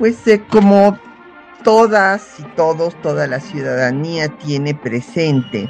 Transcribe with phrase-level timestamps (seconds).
[0.00, 0.98] Pues eh, como
[1.62, 5.68] todas y todos, toda la ciudadanía tiene presente,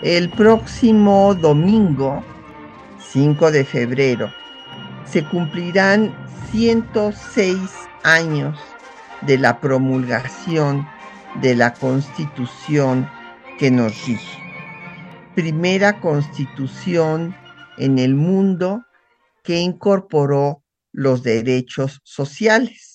[0.00, 2.22] el próximo domingo,
[3.00, 4.30] 5 de febrero,
[5.04, 6.14] se cumplirán
[6.52, 7.58] 106
[8.04, 8.56] años
[9.22, 10.86] de la promulgación
[11.40, 13.10] de la constitución
[13.58, 14.38] que nos rige.
[15.34, 17.34] Primera constitución
[17.76, 18.84] en el mundo
[19.42, 22.91] que incorporó los derechos sociales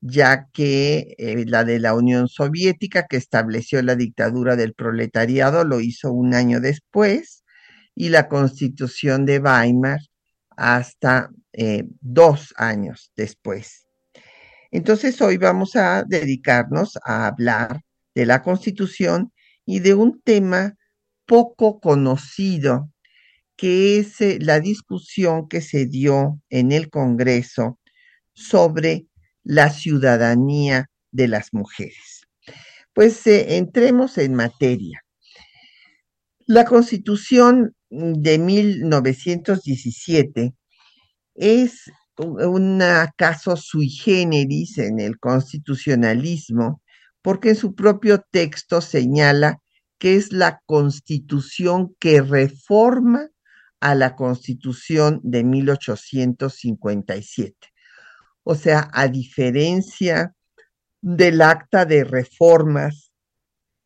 [0.00, 5.80] ya que eh, la de la Unión Soviética, que estableció la dictadura del proletariado, lo
[5.80, 7.44] hizo un año después,
[7.94, 10.00] y la constitución de Weimar
[10.56, 13.86] hasta eh, dos años después.
[14.70, 17.82] Entonces hoy vamos a dedicarnos a hablar
[18.14, 19.32] de la constitución
[19.66, 20.76] y de un tema
[21.26, 22.90] poco conocido,
[23.56, 27.78] que es eh, la discusión que se dio en el Congreso
[28.32, 29.06] sobre
[29.50, 32.28] la ciudadanía de las mujeres.
[32.94, 35.04] Pues eh, entremos en materia.
[36.46, 40.54] La constitución de 1917
[41.34, 42.80] es un
[43.16, 46.80] caso sui generis en el constitucionalismo
[47.20, 49.58] porque en su propio texto señala
[49.98, 53.30] que es la constitución que reforma
[53.80, 57.69] a la constitución de 1857.
[58.42, 60.34] O sea, a diferencia
[61.00, 63.12] del acta de reformas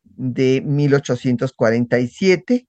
[0.03, 2.67] de 1847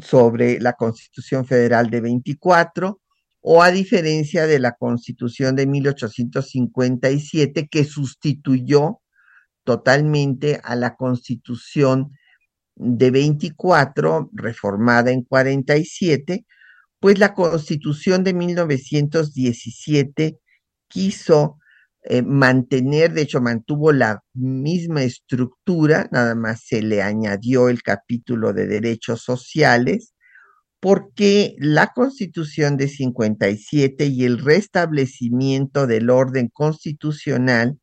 [0.00, 3.00] sobre la Constitución Federal de 24,
[3.46, 9.02] o a diferencia de la Constitución de 1857 que sustituyó
[9.64, 12.12] totalmente a la Constitución
[12.74, 16.46] de 24, reformada en 47,
[17.00, 20.38] pues la Constitución de 1917
[20.88, 21.58] quiso
[22.02, 28.52] eh, mantener, de hecho mantuvo la misma estructura, nada más se le añadió el capítulo
[28.52, 30.14] de derechos sociales,
[30.80, 37.78] porque la constitución de 57 y el restablecimiento del orden constitucional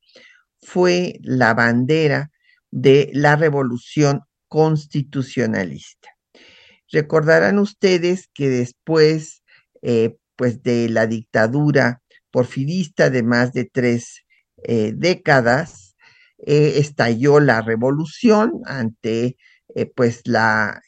[0.61, 2.29] fue la bandera
[2.69, 6.09] de la revolución constitucionalista.
[6.91, 9.41] Recordarán ustedes que después,
[9.81, 12.00] eh, pues de la dictadura
[12.31, 14.25] porfirista de más de tres
[14.63, 15.95] eh, décadas,
[16.39, 19.37] eh, estalló la revolución ante
[19.75, 20.81] eh, pues la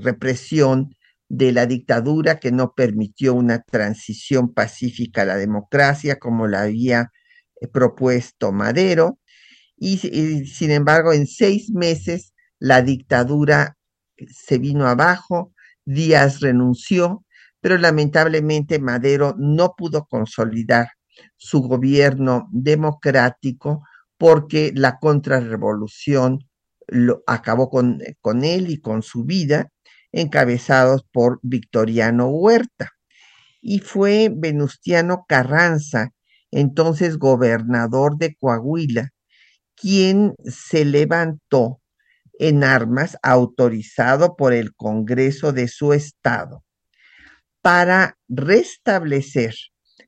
[0.00, 0.94] represión
[1.28, 7.10] de la dictadura que no permitió una transición pacífica a la democracia como la había
[7.72, 9.18] propuesto Madero.
[9.76, 13.76] y, sin embargo, en seis meses la dictadura
[14.26, 15.52] se vino abajo,
[15.84, 17.24] Díaz renunció
[17.60, 20.88] pero lamentablemente Madero no pudo consolidar
[21.36, 23.82] su gobierno democrático
[24.16, 26.48] porque la contrarrevolución
[26.86, 29.70] lo acabó con, con él y con su vida,
[30.12, 32.90] encabezados por Victoriano Huerta.
[33.60, 36.10] Y fue Venustiano Carranza,
[36.50, 39.10] entonces gobernador de Coahuila,
[39.74, 41.80] quien se levantó
[42.38, 46.64] en armas autorizado por el Congreso de su estado
[47.68, 49.54] para restablecer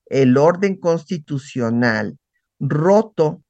[0.06, 2.16] el orden constitucional
[2.59, 3.44] roto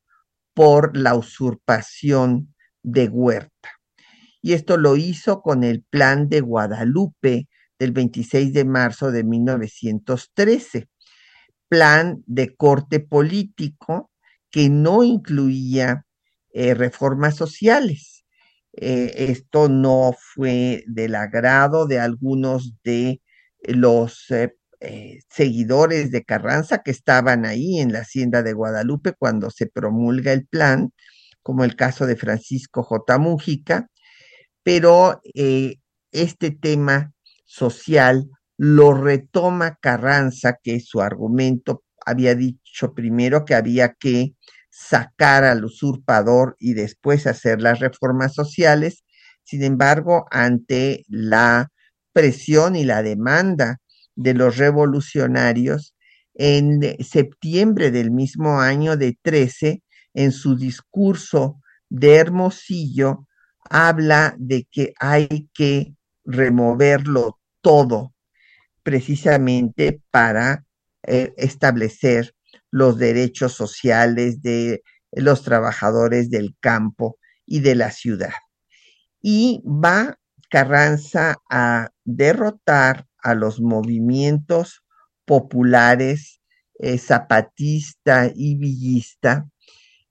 [0.53, 2.53] por la usurpación
[2.83, 3.71] de Huerta.
[4.43, 7.47] Y esto lo hizo con el plan de Guadalupe
[7.79, 10.89] del 26 de marzo de 1913,
[11.69, 14.11] plan de corte político
[14.51, 16.05] que no incluía
[16.53, 18.25] eh, reformas sociales.
[18.73, 23.21] Eh, esto no fue del agrado de algunos de
[23.63, 29.51] los eh, eh, seguidores de Carranza que estaban ahí en la hacienda de Guadalupe cuando
[29.51, 30.93] se promulga el plan,
[31.43, 33.19] como el caso de Francisco J.
[33.19, 33.89] Mújica,
[34.63, 35.77] pero eh,
[36.13, 37.13] este tema
[37.45, 44.35] social lo retoma Carranza, que su argumento había dicho primero que había que
[44.71, 49.05] sacar al usurpador y después hacer las reformas sociales.
[49.45, 51.71] Sin embargo, ante la
[52.13, 53.79] presión y la demanda
[54.17, 55.95] de los revolucionarios,
[56.35, 59.83] en septiembre del mismo año de 13,
[60.15, 63.27] en su discurso de Hermosillo,
[63.69, 68.15] habla de que hay que removerlo todo
[68.83, 70.65] precisamente para
[71.03, 72.35] eh, establecer
[72.71, 78.33] los derechos sociales de los trabajadores del campo y de la ciudad.
[79.21, 80.20] Y va
[80.51, 84.83] Carranza a derrotar a los movimientos
[85.25, 86.41] populares
[86.83, 89.47] eh, zapatista y villista,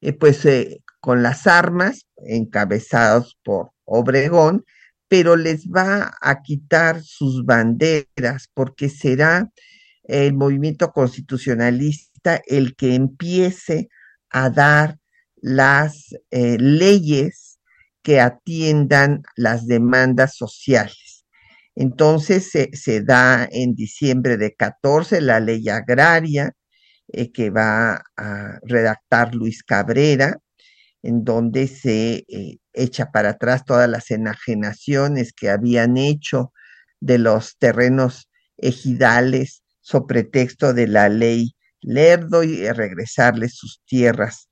[0.01, 4.65] eh, pues eh, con las armas encabezados por Obregón,
[5.07, 9.51] pero les va a quitar sus banderas porque será
[10.03, 13.89] el movimiento constitucionalista el que empiece
[14.29, 14.99] a dar
[15.41, 17.48] las leyes
[18.03, 21.25] que atiendan las demandas sociales.
[21.75, 26.53] Entonces se, da en diciembre de 14 la ley agraria
[27.07, 30.37] eh, que va a redactar Luis Cabrera,
[31.01, 36.51] en donde se eh, echa para atrás todas las enajenaciones que habían hecho
[36.99, 44.49] de los terrenos ejidales sobre pretexto de la ley Lerdo y regresarles sus tierras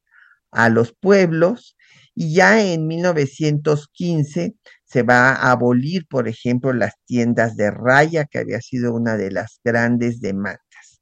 [0.51, 1.76] a los pueblos.
[2.19, 4.55] Y ya en 1915
[4.85, 9.29] se va a abolir, por ejemplo, las tiendas de raya, que había sido una de
[9.29, 10.99] las grandes demandas.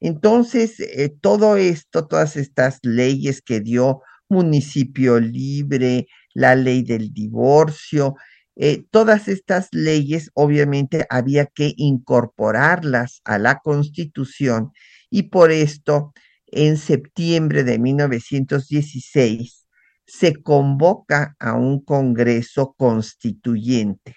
[0.00, 4.00] Entonces, eh, todo esto, todas estas leyes que dio
[4.30, 8.14] municipio libre, la ley del divorcio,
[8.56, 14.72] eh, todas estas leyes obviamente había que incorporarlas a la constitución
[15.10, 16.14] y por esto
[16.46, 19.67] en septiembre de 1916
[20.08, 24.16] se convoca a un Congreso Constituyente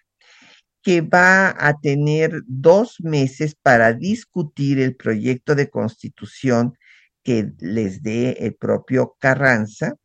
[0.82, 6.76] que va a tener dos meses para discutir el proyecto de constitución
[7.24, 9.96] que les dé el propio Carranza.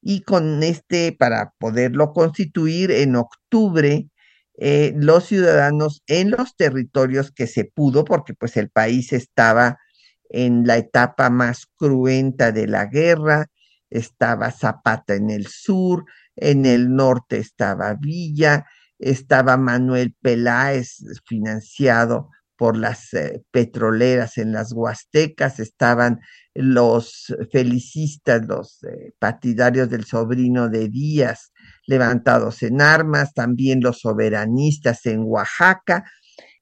[0.00, 4.08] Y con este, para poderlo constituir en octubre,
[4.60, 9.78] eh, los ciudadanos en los territorios que se pudo, porque pues el país estaba
[10.30, 13.46] en la etapa más cruenta de la guerra,
[13.90, 16.04] estaba Zapata en el sur,
[16.36, 18.66] en el norte estaba Villa,
[18.98, 26.20] estaba Manuel Peláez financiado por las eh, petroleras en las Huastecas, estaban
[26.54, 31.52] los felicistas, los eh, partidarios del sobrino de Díaz
[31.86, 36.04] levantados en armas, también los soberanistas en Oaxaca.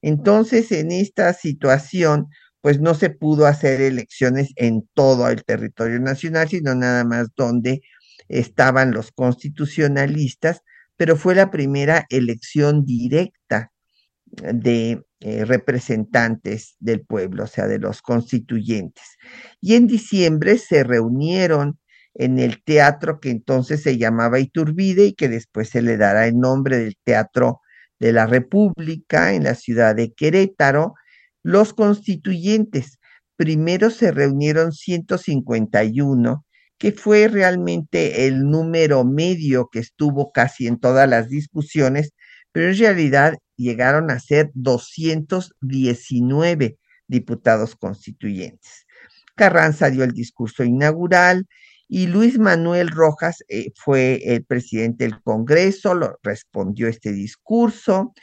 [0.02, 2.28] Entonces, en esta situación,
[2.66, 7.80] pues no se pudo hacer elecciones en todo el territorio nacional, sino nada más donde
[8.26, 10.62] estaban los constitucionalistas,
[10.96, 13.70] pero fue la primera elección directa
[14.24, 19.04] de eh, representantes del pueblo, o sea, de los constituyentes.
[19.60, 21.78] Y en diciembre se reunieron
[22.14, 26.36] en el teatro que entonces se llamaba Iturbide y que después se le dará el
[26.36, 27.60] nombre del Teatro
[28.00, 30.94] de la República en la ciudad de Querétaro,
[31.46, 32.98] los constituyentes,
[33.36, 36.44] primero se reunieron 151,
[36.76, 42.14] que fue realmente el número medio que estuvo casi en todas las discusiones,
[42.50, 48.84] pero en realidad llegaron a ser 219 diputados constituyentes.
[49.36, 51.46] Carranza dio el discurso inaugural
[51.86, 58.14] y Luis Manuel Rojas eh, fue el presidente del Congreso, lo, respondió este discurso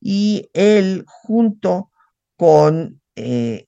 [0.00, 1.92] y él junto
[2.36, 3.66] con eh,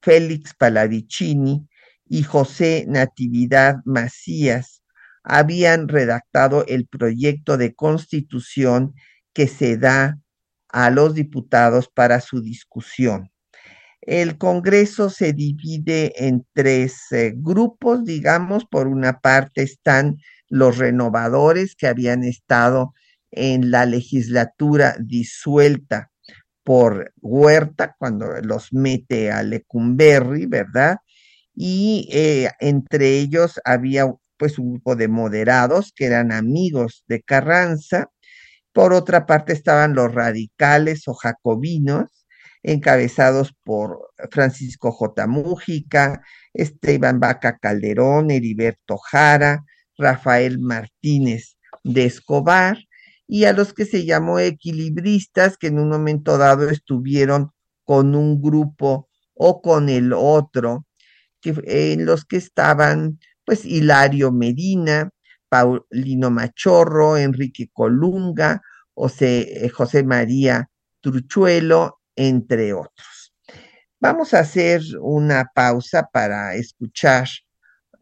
[0.00, 1.66] Félix Palavicini
[2.06, 4.82] y José Natividad Macías
[5.22, 8.94] habían redactado el proyecto de constitución
[9.32, 10.18] que se da
[10.68, 13.30] a los diputados para su discusión.
[14.02, 20.18] El Congreso se divide en tres eh, grupos, digamos, por una parte están
[20.50, 22.92] los renovadores que habían estado
[23.30, 26.12] en la legislatura disuelta
[26.64, 30.98] por Huerta cuando los mete a Lecumberri, ¿verdad?
[31.54, 34.06] Y eh, entre ellos había
[34.36, 38.10] pues un grupo de moderados que eran amigos de Carranza.
[38.72, 42.26] Por otra parte estaban los radicales o jacobinos,
[42.62, 45.26] encabezados por Francisco J.
[45.26, 46.22] Mújica,
[46.54, 49.64] Esteban Vaca Calderón, Heriberto Jara,
[49.96, 52.78] Rafael Martínez de Escobar,
[53.26, 57.50] y a los que se llamó equilibristas, que en un momento dado estuvieron
[57.84, 60.86] con un grupo o con el otro,
[61.40, 65.10] que, en los que estaban pues Hilario Medina,
[65.48, 68.62] Paulino Machorro, Enrique Colunga,
[68.94, 73.34] José, eh, José María Truchuelo, entre otros.
[74.00, 77.28] Vamos a hacer una pausa para escuchar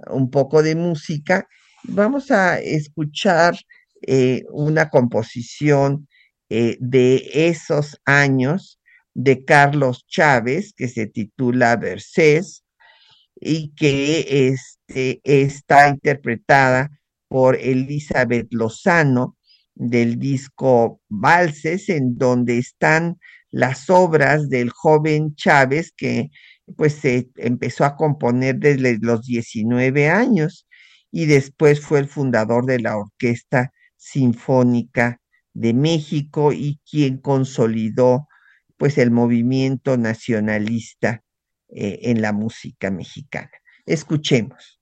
[0.09, 1.47] un poco de música.
[1.85, 3.57] Vamos a escuchar
[4.06, 6.09] eh, una composición
[6.49, 8.80] eh, de esos años
[9.14, 12.64] de Carlos Chávez que se titula Versés
[13.35, 16.90] y que este, está interpretada
[17.28, 19.37] por Elizabeth Lozano
[19.75, 23.18] del disco Valses, en donde están
[23.50, 26.30] las obras del joven Chávez que
[26.76, 30.66] pues se empezó a componer desde los 19 años
[31.11, 33.72] y después fue el fundador de la Orquesta
[34.02, 35.21] Sinfónica
[35.54, 38.26] de México y quien consolidó
[38.76, 41.23] pues el movimiento nacionalista
[41.68, 43.52] eh, en la música mexicana.
[43.87, 44.80] Escuchemos.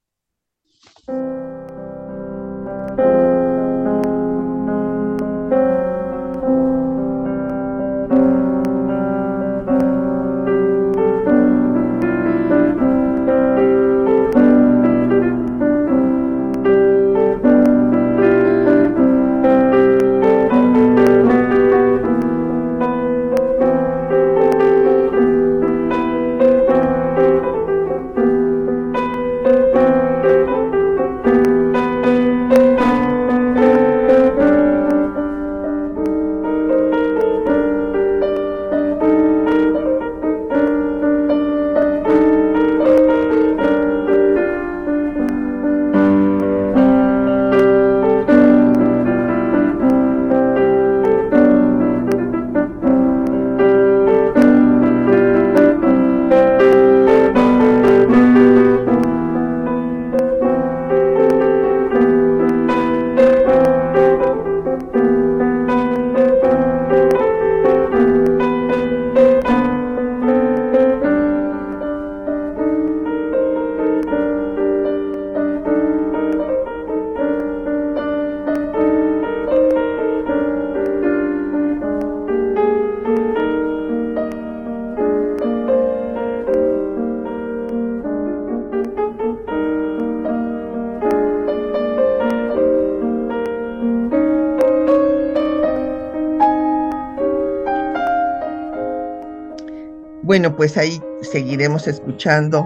[100.31, 102.65] Bueno, pues ahí seguiremos escuchando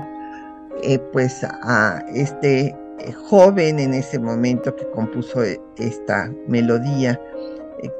[0.82, 7.18] eh, pues a este eh, joven en ese momento que compuso eh, esta melodía,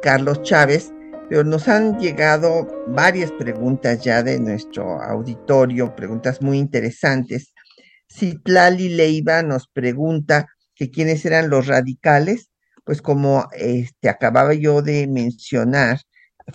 [0.03, 0.93] Carlos Chávez,
[1.31, 7.55] pero nos han llegado varias preguntas ya de nuestro auditorio, preguntas muy interesantes.
[8.07, 12.51] Citlali Leiva nos pregunta que quiénes eran los radicales,
[12.85, 16.01] pues como este, acababa yo de mencionar,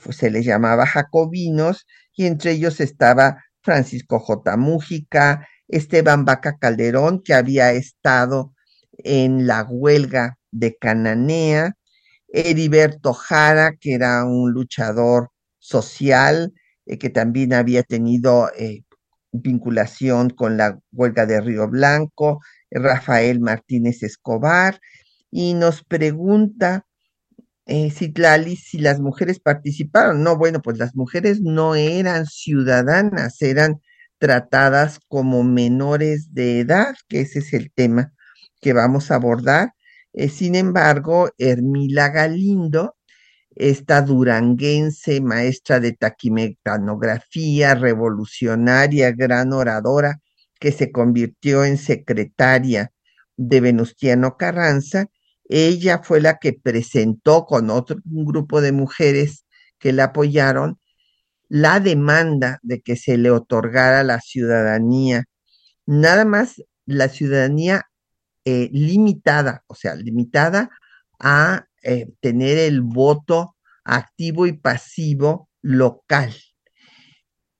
[0.03, 1.87] pues se les llamaba jacobinos
[2.19, 4.57] y entre ellos estaba Francisco J.
[4.57, 8.53] Mújica, Esteban Vaca Calderón, que había estado
[8.91, 11.77] en la huelga de Cananea,
[12.27, 16.51] Heriberto Jara, que era un luchador social,
[16.85, 18.81] eh, que también había tenido eh,
[19.31, 24.81] vinculación con la huelga de Río Blanco, Rafael Martínez Escobar,
[25.31, 26.85] y nos pregunta
[27.69, 30.23] eh, si las mujeres participaron.
[30.23, 33.81] No, bueno, pues las mujeres no eran ciudadanas, eran
[34.17, 38.13] tratadas como menores de edad, que ese es el tema
[38.61, 39.73] que vamos a abordar.
[40.13, 42.95] Eh, sin embargo, Hermila Galindo,
[43.55, 50.21] esta duranguense, maestra de taquimecanografía, revolucionaria, gran oradora,
[50.59, 52.91] que se convirtió en secretaria
[53.37, 55.07] de Venustiano Carranza,
[55.49, 59.45] ella fue la que presentó con otro un grupo de mujeres
[59.79, 60.79] que la apoyaron
[61.49, 65.25] la demanda de que se le otorgara la ciudadanía,
[65.85, 67.87] nada más la ciudadanía
[68.45, 70.69] eh, limitada, o sea, limitada
[71.19, 76.33] a eh, tener el voto activo y pasivo local.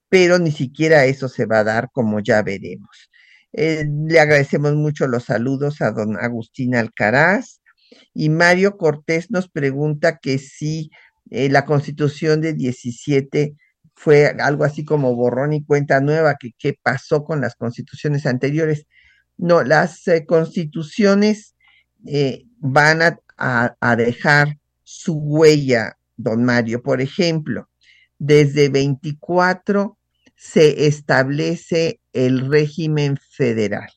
[0.09, 3.09] Pero ni siquiera eso se va a dar, como ya veremos.
[3.53, 7.58] Eh, le agradecemos mucho los saludos a don Agustín Alcaraz,
[8.13, 10.91] y Mario Cortés nos pregunta que si
[11.29, 13.55] eh, la constitución de 17
[13.95, 18.85] fue algo así como borrón y cuenta nueva, que qué pasó con las constituciones anteriores.
[19.37, 21.55] No, las eh, constituciones
[22.07, 26.81] eh, van a, a dejar su huella, don Mario.
[26.81, 27.69] Por ejemplo,
[28.17, 29.97] desde 24
[30.35, 33.89] se establece el régimen federal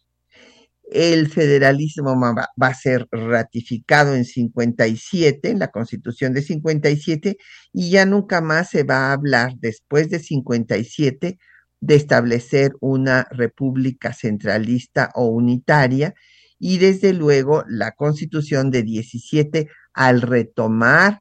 [0.95, 7.37] el federalismo va, a ser ratificado en 57, en la constitución de 57,
[7.73, 11.39] y ya nunca más se va a hablar después de 57
[11.81, 16.15] de establecer una república centralista o unitaria
[16.59, 21.21] y desde luego la constitución de 17 al retomar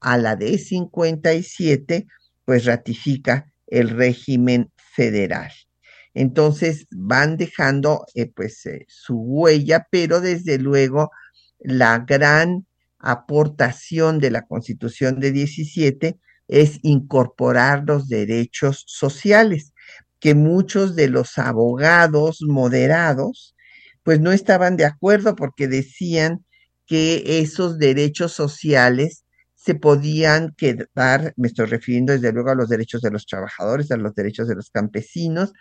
[0.00, 2.06] a la de 57
[2.44, 5.50] pues ratifica el régimen federal.
[6.14, 11.10] Entonces van dejando eh, pues eh, su huella, pero desde luego
[11.58, 12.66] la gran
[12.98, 19.72] aportación de la Constitución de 17 es incorporar los derechos sociales,
[20.20, 23.56] que muchos de los abogados moderados
[24.02, 26.44] pues no estaban de acuerdo porque decían
[26.86, 33.00] que esos derechos sociales se podían quedar, me estoy refiriendo desde luego a los derechos
[33.00, 35.52] de los trabajadores, a los derechos de los campesinos,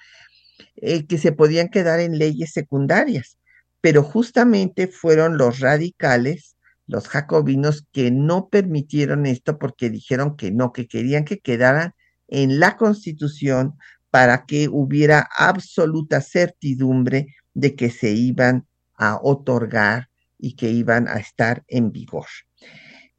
[0.76, 3.38] eh, que se podían quedar en leyes secundarias.
[3.82, 6.56] Pero justamente fueron los radicales,
[6.88, 11.94] los jacobinos, que no permitieron esto porque dijeron que no, que querían que quedaran
[12.28, 13.76] en la constitución
[14.10, 21.16] para que hubiera absoluta certidumbre de que se iban a otorgar y que iban a
[21.16, 22.28] estar en vigor.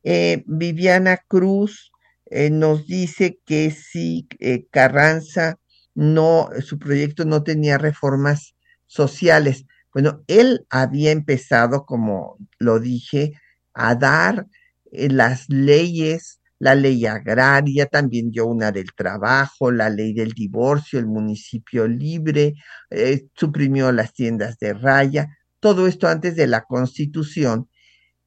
[0.05, 1.93] Eh, Viviana Cruz
[2.27, 4.29] eh, nos dice que si
[4.71, 5.59] Carranza
[5.95, 8.55] no, su proyecto no tenía reformas
[8.87, 9.65] sociales.
[9.93, 13.33] Bueno, él había empezado, como lo dije,
[13.75, 14.47] a dar
[14.91, 20.99] eh, las leyes, la ley agraria, también dio una del trabajo, la ley del divorcio,
[20.99, 22.55] el municipio libre,
[22.91, 25.29] eh, suprimió las tiendas de raya,
[25.61, 27.69] todo esto antes de la constitución,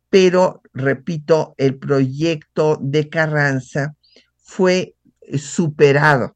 [0.09, 3.95] pero, repito, el proyecto de Carranza
[4.37, 4.95] fue
[5.37, 6.34] superado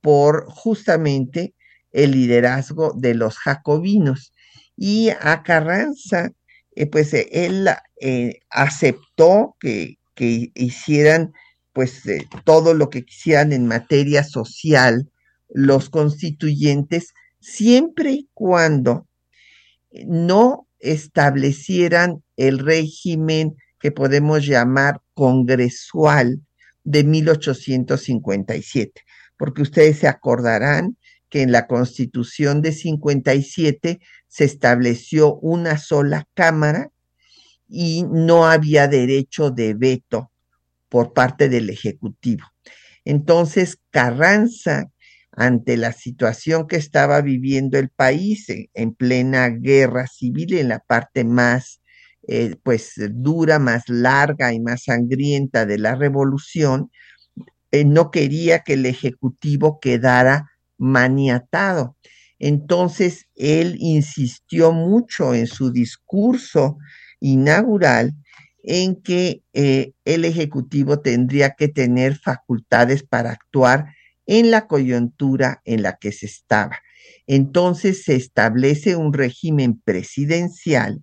[0.00, 1.54] por justamente
[1.92, 4.32] el liderazgo de los jacobinos.
[4.76, 6.30] Y a Carranza,
[6.74, 7.68] eh, pues eh, él
[8.00, 11.32] eh, aceptó que, que, hicieran
[11.72, 12.02] pues
[12.44, 15.08] todo lo que quisieran en materia social
[15.48, 19.06] los constituyentes, siempre y cuando
[20.06, 26.40] no establecieran el régimen que podemos llamar congresual
[26.84, 29.02] de 1857
[29.40, 30.98] porque ustedes se acordarán
[31.30, 33.98] que en la Constitución de 57
[34.28, 36.90] se estableció una sola Cámara
[37.66, 40.30] y no había derecho de veto
[40.90, 42.44] por parte del Ejecutivo.
[43.06, 44.90] Entonces, Carranza,
[45.32, 51.24] ante la situación que estaba viviendo el país en plena guerra civil, en la parte
[51.24, 51.80] más,
[52.28, 56.90] eh, pues, dura, más larga y más sangrienta de la revolución,
[57.72, 61.96] eh, no quería que el Ejecutivo quedara maniatado.
[62.38, 66.78] Entonces, él insistió mucho en su discurso
[67.20, 68.14] inaugural
[68.62, 73.94] en que eh, el Ejecutivo tendría que tener facultades para actuar
[74.26, 76.78] en la coyuntura en la que se estaba.
[77.26, 81.02] Entonces se establece un régimen presidencial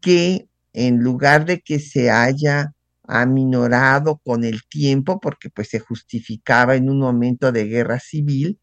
[0.00, 2.72] que en lugar de que se haya
[3.10, 8.60] aminorado con el tiempo porque pues se justificaba en un momento de guerra civil,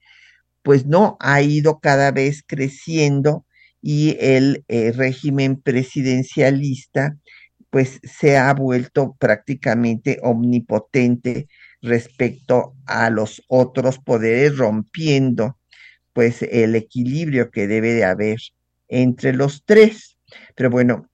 [0.63, 3.45] pues no, ha ido cada vez creciendo
[3.81, 7.17] y el eh, régimen presidencialista
[7.69, 11.47] pues se ha vuelto prácticamente omnipotente
[11.81, 15.57] respecto a los otros poderes, rompiendo
[16.13, 18.39] pues el equilibrio que debe de haber
[18.87, 20.17] entre los tres.
[20.55, 21.09] Pero bueno,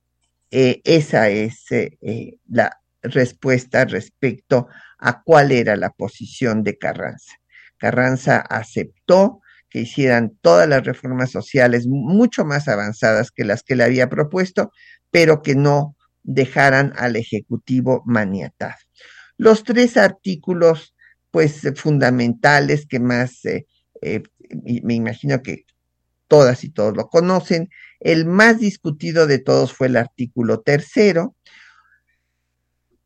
[0.52, 7.34] eh, esa es eh, la respuesta respecto a cuál era la posición de Carranza.
[7.78, 13.84] Carranza aceptó que hicieran todas las reformas sociales mucho más avanzadas que las que le
[13.84, 14.72] había propuesto,
[15.12, 18.76] pero que no dejaran al Ejecutivo maniatado.
[19.38, 20.96] Los tres artículos,
[21.32, 23.66] pues, fundamentales que más, eh,
[24.02, 24.24] eh,
[24.84, 25.66] me imagino que
[26.28, 31.36] todas y todos lo conocen, el más discutido de todos fue el artículo tercero,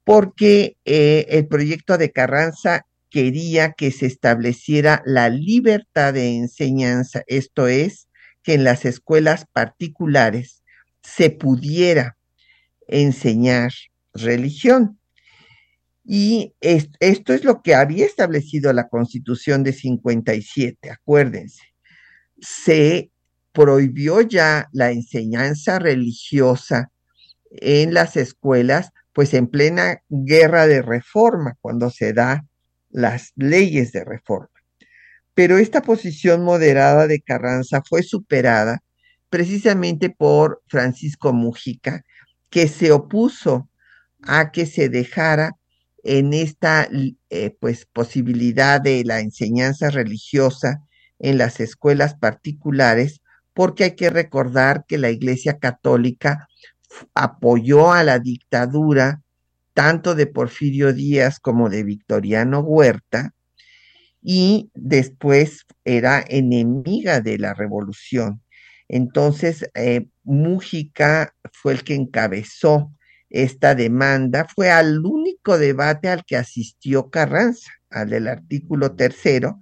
[0.08, 7.67] porque eh, el proyecto de Carranza quería que se estableciera la libertad de enseñanza, esto
[7.67, 8.08] es,
[8.41, 10.63] que en las escuelas particulares
[11.04, 12.15] se pudiera
[12.88, 13.74] enseñar
[14.13, 14.98] religión.
[16.06, 21.63] Y esto es lo que había establecido la Constitución de 57, acuérdense.
[22.39, 23.12] Se
[23.52, 26.93] prohibió ya la enseñanza religiosa
[27.52, 32.45] en las escuelas pues en plena guerra de reforma, cuando se da
[32.91, 34.51] las leyes de reforma.
[35.34, 38.84] Pero esta posición moderada de Carranza fue superada
[39.32, 42.03] precisamente por Francisco Mujica,
[42.51, 43.67] que se opuso
[44.21, 45.53] a que se dejara
[46.03, 46.88] en esta
[47.32, 50.84] eh, pues posibilidad de la enseñanza religiosa
[51.17, 53.21] en las escuelas particulares,
[53.56, 56.47] porque hay que recordar que la Iglesia Católica
[57.13, 59.21] apoyó a la dictadura
[59.73, 63.36] tanto de Porfirio Díaz como de Victoriano Huerta,
[64.21, 68.41] y después era enemiga de la revolución.
[68.89, 72.91] Entonces, eh, Mújica fue el que encabezó
[73.30, 79.60] esta demanda, fue al único debate al que asistió Carranza, al del artículo tercero,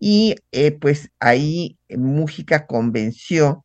[0.00, 3.64] y eh, pues ahí Mújica convenció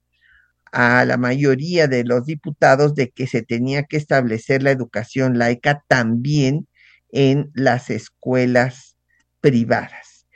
[0.72, 5.84] a la mayoría de los diputados de que se tenía que establecer la educación laica
[5.88, 6.68] también
[7.12, 8.96] en las escuelas
[9.42, 10.28] privadas.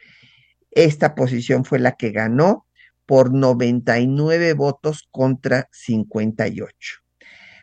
[0.71, 2.65] Esta posición fue la que ganó
[3.05, 7.03] por 99 votos contra 58.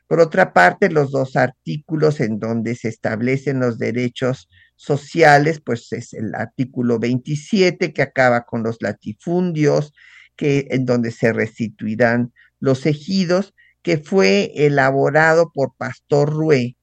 [0.06, 6.14] Por otra parte, los dos artículos en donde se establecen los derechos sociales, pues es
[6.14, 9.92] el artículo 27 que acaba con los latifundios,
[10.36, 16.76] que en donde se restituirán los ejidos, que fue elaborado por Pastor Rué,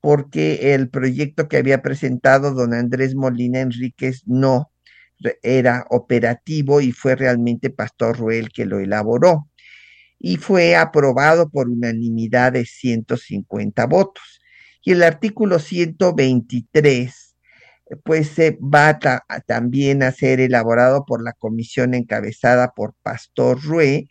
[0.00, 4.70] porque el proyecto que había presentado don Andrés Molina Enríquez no
[5.42, 9.48] era operativo y fue realmente Pastor Rué el que lo elaboró.
[10.18, 14.40] Y fue aprobado por unanimidad de 150 votos.
[14.84, 17.36] Y el artículo 123,
[18.04, 18.98] pues se va
[19.46, 24.08] también a ser elaborado por la comisión encabezada por Pastor Rué,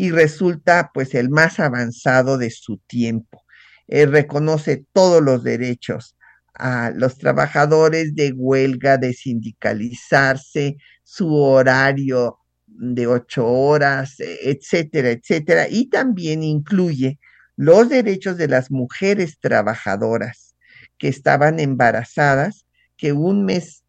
[0.00, 3.44] y resulta pues el más avanzado de su tiempo.
[3.86, 6.16] reconoce todos los derechos
[6.54, 15.90] a los trabajadores de huelga, de sindicalizarse, su horario de ocho horas, etcétera, etcétera, y
[15.90, 17.18] también incluye
[17.56, 20.54] los derechos de las mujeres trabajadoras
[20.96, 22.64] que estaban embarazadas,
[22.96, 23.84] que un mes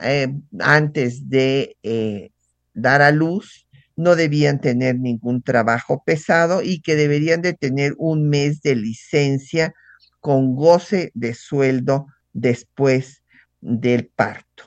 [0.00, 2.30] eh, antes de eh,
[2.72, 8.28] dar a luz no debían tener ningún trabajo pesado y que deberían de tener un
[8.28, 9.74] mes de licencia
[10.20, 13.22] con goce de sueldo después
[13.60, 14.64] del parto.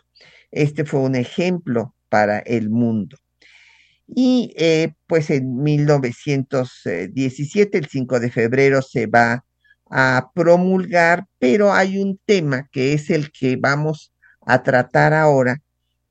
[0.52, 3.18] Este fue un ejemplo para el mundo.
[4.08, 9.46] Y eh, pues en 1917, el 5 de febrero, se va
[9.90, 14.14] a promulgar, pero hay un tema que es el que vamos
[14.46, 15.62] a tratar ahora,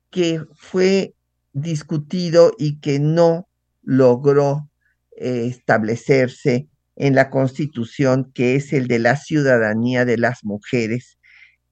[0.09, 1.12] que fue
[1.53, 3.47] discutido y que no
[3.81, 4.69] logró
[5.15, 11.17] eh, establecerse en la Constitución, que es el de la ciudadanía de las mujeres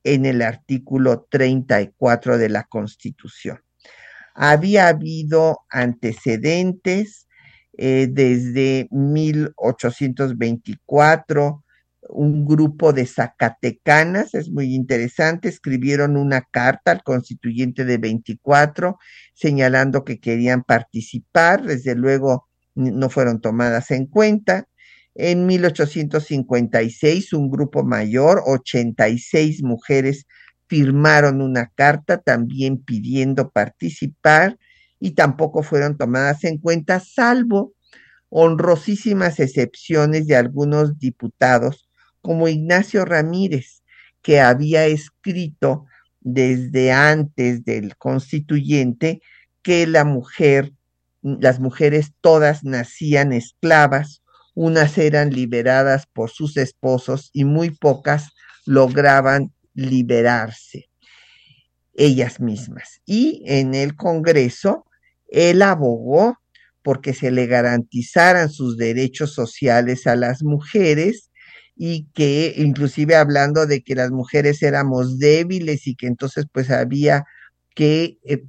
[0.04, 3.60] en el artículo 34 de la Constitución.
[4.34, 7.28] Había habido antecedentes
[7.78, 11.64] eh, desde 1824
[12.14, 18.98] un grupo de zacatecanas, es muy interesante, escribieron una carta al constituyente de 24
[19.34, 24.68] señalando que querían participar, desde luego no fueron tomadas en cuenta.
[25.16, 30.26] En 1856, un grupo mayor, 86 mujeres,
[30.68, 34.58] firmaron una carta también pidiendo participar
[35.00, 37.74] y tampoco fueron tomadas en cuenta, salvo
[38.30, 41.90] honrosísimas excepciones de algunos diputados
[42.22, 43.84] como Ignacio Ramírez,
[44.22, 45.86] que había escrito
[46.20, 49.22] desde antes del constituyente
[49.64, 50.74] que la mujer,
[51.22, 54.22] las mujeres todas nacían esclavas,
[54.54, 58.30] unas eran liberadas por sus esposos y muy pocas
[58.66, 60.90] lograban liberarse
[61.94, 63.02] ellas mismas.
[63.06, 64.86] Y en el Congreso,
[65.28, 66.38] él abogó
[66.84, 71.31] porque se le garantizaran sus derechos sociales a las mujeres
[71.84, 77.26] y que inclusive hablando de que las mujeres éramos débiles y que entonces pues había
[77.74, 78.44] que eh,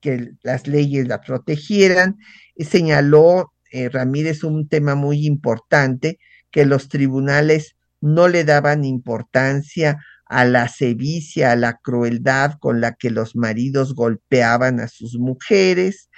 [0.00, 2.18] que las leyes la protegieran,
[2.56, 6.20] señaló eh, Ramírez un tema muy importante,
[6.52, 12.92] que los tribunales no le daban importancia a la sevicia, a la crueldad con la
[12.94, 16.10] que los maridos golpeaban a sus mujeres.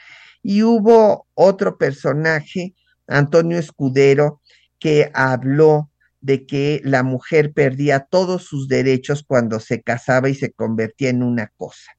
[0.42, 2.74] Y hubo otro personaje,
[3.06, 4.42] Antonio Escudero,
[4.78, 5.90] que habló
[6.24, 11.22] de que la mujer perdía todos sus derechos cuando se casaba y se convertía en
[11.22, 11.92] una cosa,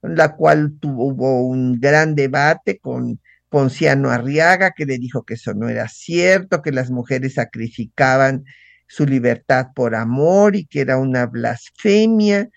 [0.00, 5.68] la cual tuvo un gran debate con Ponciano Arriaga, que le dijo que eso no
[5.68, 8.44] era cierto, que las mujeres sacrificaban
[8.86, 12.48] su libertad por amor y que era una blasfemia.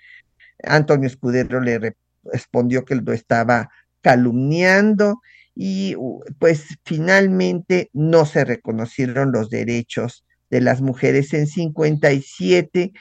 [0.63, 5.19] Antonio Escudero le respondió que lo estaba calumniando
[5.53, 5.97] y
[6.39, 12.91] pues finalmente no se reconocieron los derechos de las mujeres en 57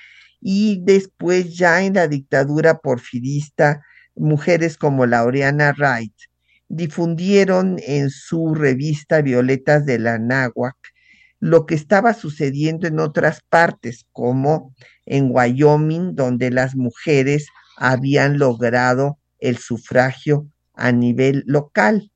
[0.41, 3.83] y después ya en la dictadura porfirista,
[4.15, 6.15] mujeres como Laureana Wright
[6.69, 10.77] difundieron en su revista Violetas de la Náhuac
[11.41, 14.75] lo que estaba sucediendo en otras partes, como
[15.07, 22.11] en Wyoming, donde las mujeres habían logrado el sufragio a nivel local.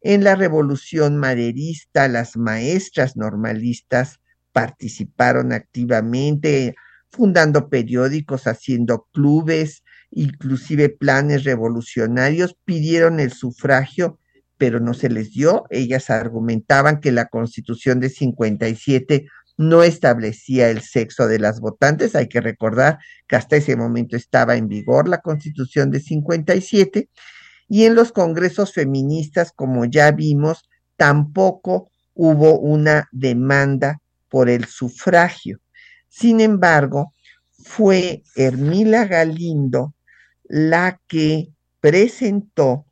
[0.00, 4.20] En la revolución maderista, las maestras normalistas
[4.54, 6.76] participaron activamente,
[7.10, 14.20] fundando periódicos, haciendo clubes, inclusive planes revolucionarios, pidieron el sufragio,
[14.56, 15.64] pero no se les dio.
[15.70, 22.14] Ellas argumentaban que la constitución de 57 no establecía el sexo de las votantes.
[22.14, 27.08] Hay que recordar que hasta ese momento estaba en vigor la constitución de 57
[27.68, 30.62] y en los congresos feministas, como ya vimos,
[30.96, 34.00] tampoco hubo una demanda
[34.34, 35.60] por el sufragio.
[36.08, 37.12] Sin embargo,
[37.52, 39.94] fue Hermila Galindo
[40.42, 42.84] la que presentó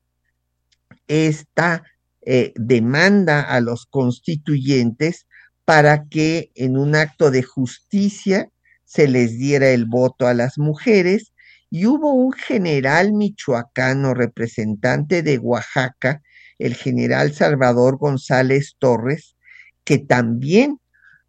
[1.09, 1.83] esta
[2.25, 5.27] eh, demanda a los constituyentes
[5.65, 8.49] para que en un acto de justicia
[8.85, 11.33] se les diera el voto a las mujeres
[11.71, 16.23] y hubo un general michoacano representante de Oaxaca,
[16.61, 19.35] el general Salvador González Torres,
[19.83, 20.79] que también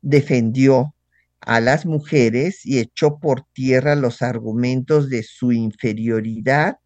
[0.03, 0.93] defendió
[1.39, 6.77] a las mujeres y echó por tierra los argumentos de su inferioridad.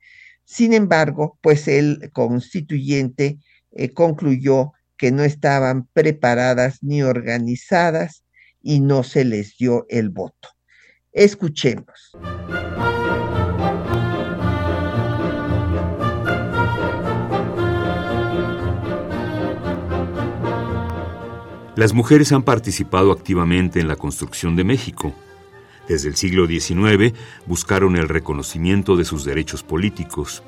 [0.45, 3.39] Sin embargo, pues el constituyente
[3.71, 8.23] eh, concluyó que no estaban preparadas ni organizadas
[8.62, 10.49] y no se les dio el voto.
[11.12, 12.15] Escuchemos.
[21.77, 25.13] Las mujeres han participado activamente en la construcción de México.
[25.87, 27.13] Desde el siglo XIX
[27.45, 30.41] buscaron el reconocimiento de sus derechos políticos.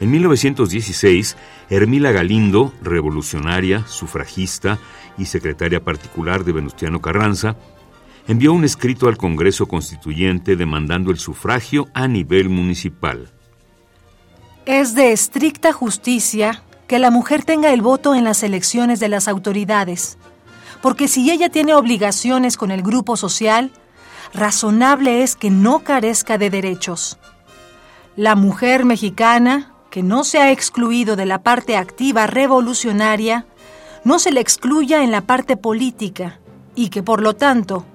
[0.00, 1.36] En 1916,
[1.68, 4.78] Hermila Galindo, revolucionaria, sufragista
[5.18, 7.56] y secretaria particular de Venustiano Carranza,
[8.26, 13.28] envió un escrito al Congreso Constituyente demandando el sufragio a nivel municipal.
[14.64, 16.62] Es de estricta justicia
[16.92, 20.18] que la mujer tenga el voto en las elecciones de las autoridades,
[20.82, 23.70] porque si ella tiene obligaciones con el grupo social,
[24.34, 27.16] razonable es que no carezca de derechos.
[28.14, 33.46] La mujer mexicana, que no se ha excluido de la parte activa revolucionaria,
[34.04, 36.40] no se le excluya en la parte política
[36.74, 37.86] y que por lo tanto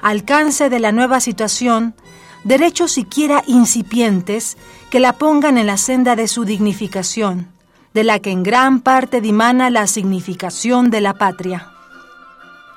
[0.00, 1.94] alcance de la nueva situación
[2.42, 4.56] derechos siquiera incipientes
[4.88, 7.54] que la pongan en la senda de su dignificación
[7.96, 11.70] de la que en gran parte dimana la significación de la patria.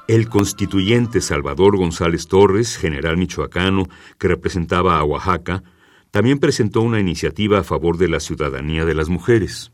[0.07, 3.83] El constituyente Salvador González Torres, general michoacano
[4.17, 5.61] que representaba a Oaxaca,
[6.09, 9.73] también presentó una iniciativa a favor de la ciudadanía de las mujeres.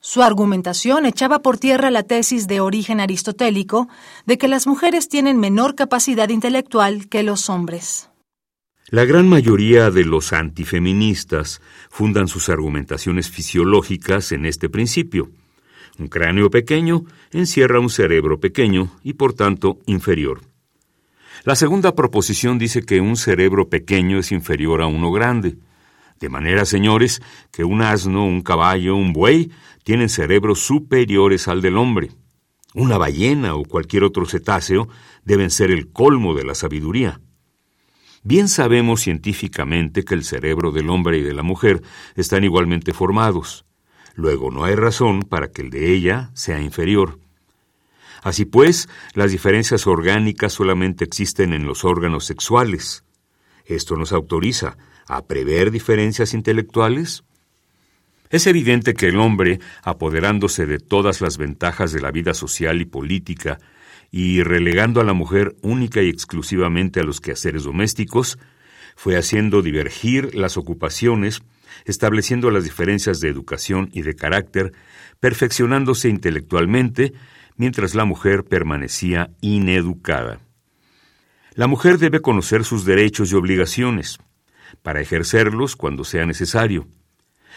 [0.00, 3.88] Su argumentación echaba por tierra la tesis de origen aristotélico
[4.26, 8.10] de que las mujeres tienen menor capacidad intelectual que los hombres.
[8.90, 15.30] La gran mayoría de los antifeministas fundan sus argumentaciones fisiológicas en este principio.
[15.98, 20.40] Un cráneo pequeño encierra un cerebro pequeño y por tanto inferior.
[21.44, 25.58] La segunda proposición dice que un cerebro pequeño es inferior a uno grande.
[26.18, 27.20] De manera, señores,
[27.52, 29.50] que un asno, un caballo, un buey
[29.84, 32.08] tienen cerebros superiores al del hombre.
[32.72, 34.88] Una ballena o cualquier otro cetáceo
[35.26, 37.20] deben ser el colmo de la sabiduría.
[38.22, 41.82] Bien sabemos científicamente que el cerebro del hombre y de la mujer
[42.16, 43.64] están igualmente formados.
[44.14, 47.20] Luego no hay razón para que el de ella sea inferior.
[48.22, 53.04] Así pues, las diferencias orgánicas solamente existen en los órganos sexuales.
[53.64, 54.76] ¿Esto nos autoriza
[55.06, 57.22] a prever diferencias intelectuales?
[58.30, 62.84] Es evidente que el hombre, apoderándose de todas las ventajas de la vida social y
[62.84, 63.58] política,
[64.10, 68.38] y relegando a la mujer única y exclusivamente a los quehaceres domésticos,
[68.96, 71.42] fue haciendo divergir las ocupaciones,
[71.84, 74.72] estableciendo las diferencias de educación y de carácter,
[75.20, 77.12] perfeccionándose intelectualmente,
[77.56, 80.40] mientras la mujer permanecía ineducada.
[81.54, 84.18] La mujer debe conocer sus derechos y obligaciones,
[84.82, 86.86] para ejercerlos cuando sea necesario.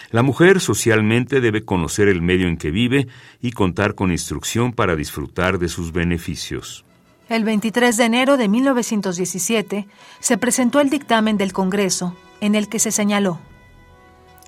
[0.09, 3.07] La mujer socialmente debe conocer el medio en que vive
[3.41, 6.83] y contar con instrucción para disfrutar de sus beneficios.
[7.29, 9.87] El 23 de enero de 1917
[10.19, 13.39] se presentó el dictamen del Congreso, en el que se señaló.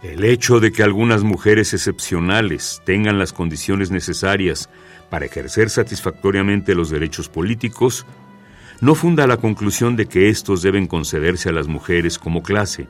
[0.02, 4.70] El hecho de que algunas mujeres excepcionales tengan las condiciones necesarias
[5.10, 8.06] para ejercer satisfactoriamente los derechos políticos
[8.82, 12.88] no funda la conclusión de que estos deben concederse a las mujeres como clase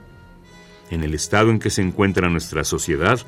[0.89, 3.19] en el estado en que se encuentra nuestra sociedad,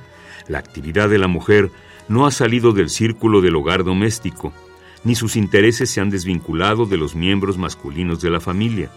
[0.47, 1.71] La actividad de la mujer
[2.07, 4.53] no ha salido del círculo del hogar doméstico,
[5.03, 8.91] ni sus intereses se han desvinculado de los miembros masculinos de la familia.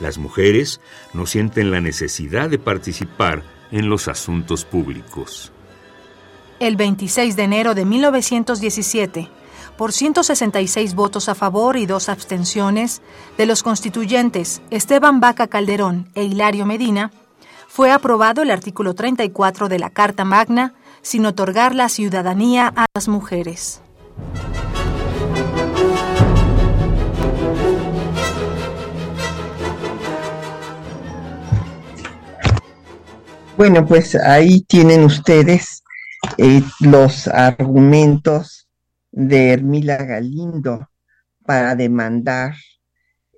[0.00, 0.80] Las mujeres
[1.12, 5.52] no sienten la necesidad de participar en los asuntos públicos.
[6.60, 9.28] El 26 de enero de 1917,
[9.76, 13.02] por 166 votos a favor y dos abstenciones
[13.36, 17.10] de los constituyentes Esteban Vaca Calderón e Hilario Medina,
[17.74, 23.08] fue aprobado el artículo 34 de la Carta Magna sin otorgar la ciudadanía a las
[23.08, 23.80] mujeres.
[33.56, 35.82] Bueno, pues ahí tienen ustedes
[36.38, 38.68] eh, los argumentos
[39.10, 40.90] de Hermila Galindo
[41.44, 42.54] para demandar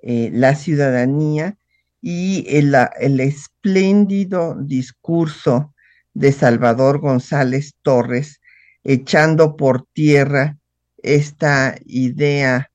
[0.03, 1.57] eh, la ciudadanía
[2.01, 5.73] y el, el, espléndido discurso
[6.13, 8.39] de Salvador González Torres
[8.83, 10.57] echando por tierra
[11.03, 12.71] esta idea,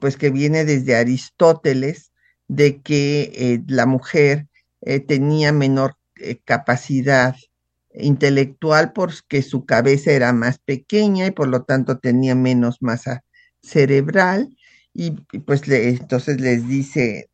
[0.00, 2.12] pues que viene desde Aristóteles,
[2.48, 4.48] de que eh, la mujer
[5.06, 7.36] tenía menor eh, capacidad
[7.94, 13.24] intelectual porque su cabeza era más pequeña y por lo tanto tenía menos masa
[13.62, 14.56] cerebral.
[14.92, 15.12] Y,
[15.46, 17.30] pues entonces les dice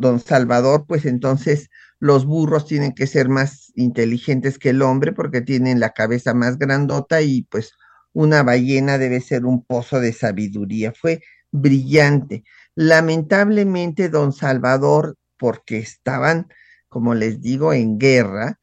[0.00, 5.40] don Salvador, pues entonces los burros tienen que ser más inteligentes que el hombre porque
[5.42, 7.72] tienen la cabeza más grandota y pues
[8.12, 10.92] una ballena debe ser un pozo de sabiduría.
[10.92, 12.44] Fue brillante.
[12.74, 16.48] Lamentablemente don Salvador, porque estaban
[16.90, 18.58] como les digo, en guerra,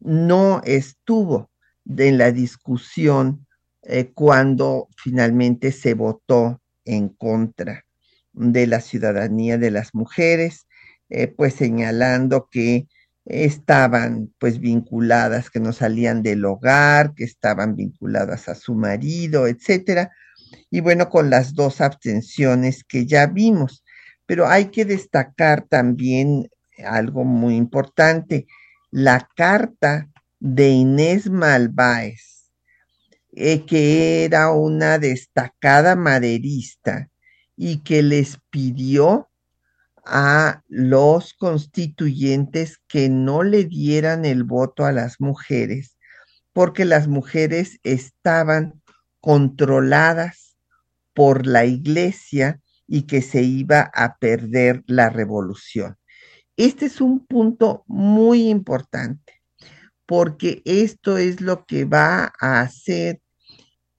[0.00, 1.50] no estuvo
[1.86, 3.46] en la discusión
[3.82, 7.84] eh, cuando finalmente se votó en contra
[8.32, 10.65] de la ciudadanía de las mujeres,
[11.08, 12.86] eh, pues señalando que
[13.24, 20.10] estaban pues vinculadas, que no salían del hogar, que estaban vinculadas a su marido, etcétera.
[20.70, 23.84] Y bueno, con las dos abstenciones que ya vimos.
[24.26, 26.48] Pero hay que destacar también
[26.84, 28.46] algo muy importante,
[28.90, 30.08] la carta
[30.40, 32.50] de Inés Malváez,
[33.32, 37.08] eh, que era una destacada maderista
[37.56, 39.28] y que les pidió
[40.06, 45.96] a los constituyentes que no le dieran el voto a las mujeres,
[46.52, 48.80] porque las mujeres estaban
[49.20, 50.56] controladas
[51.12, 55.96] por la iglesia y que se iba a perder la revolución.
[56.56, 59.36] Este es un punto muy importante
[60.06, 63.20] porque esto es lo que va a hacer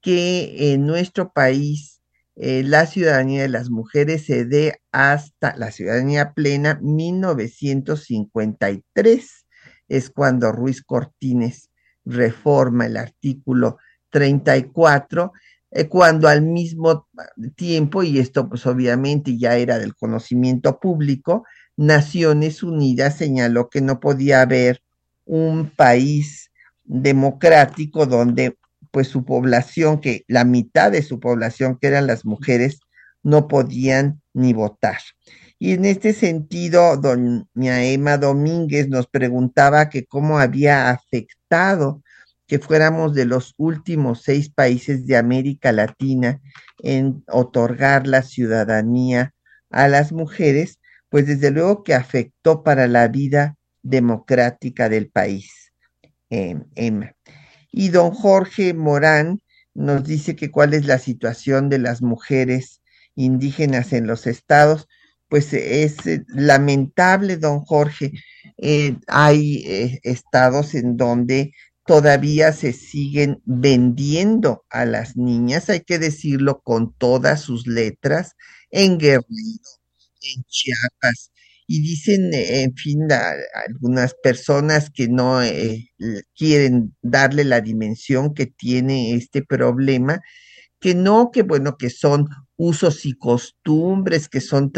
[0.02, 1.97] que en nuestro país
[2.40, 9.48] eh, la ciudadanía de las mujeres se dé hasta la ciudadanía plena 1953.
[9.88, 11.72] Es cuando Ruiz Cortines
[12.06, 13.78] reforma el artículo
[14.12, 15.32] 34,
[15.72, 17.08] eh, cuando al mismo
[17.56, 21.44] tiempo, y esto pues obviamente ya era del conocimiento público,
[21.76, 24.84] Naciones Unidas señaló que no podía haber
[25.26, 26.52] un país
[26.84, 28.60] democrático donde
[28.98, 32.80] pues su población, que la mitad de su población, que eran las mujeres,
[33.22, 34.98] no podían ni votar.
[35.60, 42.02] Y en este sentido, doña Emma Domínguez nos preguntaba que cómo había afectado
[42.48, 46.42] que fuéramos de los últimos seis países de América Latina
[46.80, 49.36] en otorgar la ciudadanía
[49.70, 50.80] a las mujeres,
[51.10, 55.72] pues desde luego que afectó para la vida democrática del país.
[56.32, 57.17] Em, Emma.
[57.80, 59.40] Y don Jorge Morán
[59.76, 62.82] nos dice que cuál es la situación de las mujeres
[63.14, 64.88] indígenas en los estados.
[65.30, 68.14] Pues es eh, lamentable, don Jorge.
[68.58, 71.54] Eh, hay eh, estados en donde
[71.86, 78.34] todavía se siguen vendiendo a las niñas, hay que decirlo con todas sus letras,
[78.72, 79.28] en Guerrero,
[80.22, 81.32] en Chiapas.
[81.68, 83.08] Y dicen, eh, en fin,
[83.68, 85.92] algunas personas que no eh,
[86.36, 90.22] quieren darle la dimensión que tiene este problema,
[90.80, 94.72] que no, que bueno, que son usos y costumbres, que son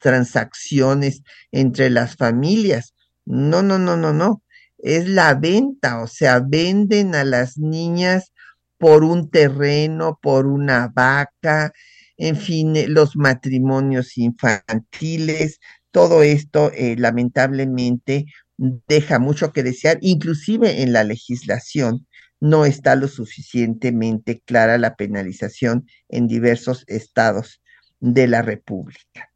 [0.00, 2.94] transacciones entre las familias.
[3.24, 4.42] No, no, no, no, no.
[4.78, 8.32] Es la venta, o sea, venden a las niñas
[8.78, 11.72] por un terreno, por una vaca,
[12.18, 15.60] en fin, eh, los matrimonios infantiles,
[15.96, 18.26] todo esto eh, lamentablemente
[18.58, 22.06] deja mucho que desear, inclusive en la legislación
[22.38, 27.62] no está lo suficientemente clara la penalización en diversos estados
[27.98, 29.30] de la República.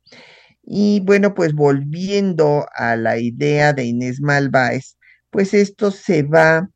[0.63, 4.99] Y bueno, pues volviendo a la idea de Inés Malváez,
[5.31, 6.69] pues esto se va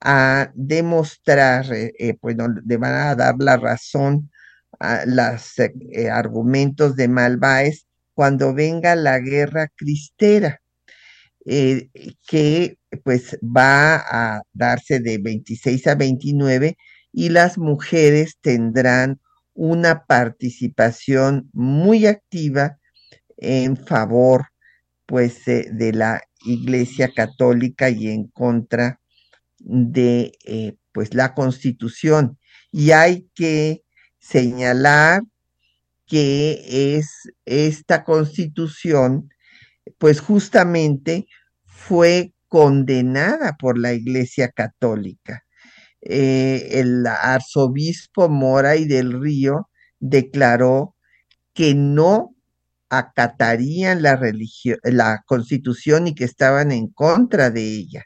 [0.00, 1.66] a demostrar,
[2.20, 4.28] pues le van a dar la razón
[4.80, 5.54] a los
[6.10, 7.86] argumentos de Malváez
[8.20, 10.60] cuando venga la guerra cristera,
[11.46, 16.76] que pues va a darse de 26 a 29
[17.14, 19.20] y las mujeres tendrán
[19.54, 22.76] una participación muy activa
[23.38, 24.48] en favor
[25.06, 29.00] pues de la Iglesia Católica y en contra
[29.60, 32.38] de eh, pues la Constitución.
[32.70, 33.82] Y hay que
[34.18, 35.22] señalar
[36.10, 39.30] que es esta Constitución
[39.98, 41.28] pues justamente
[41.64, 45.44] fue condenada por la Iglesia Católica.
[46.00, 49.68] Eh, el arzobispo Mora y del Río
[50.00, 50.96] declaró
[51.54, 52.34] que no
[52.88, 58.04] acatarían la constitución y que estaban en contra de ella.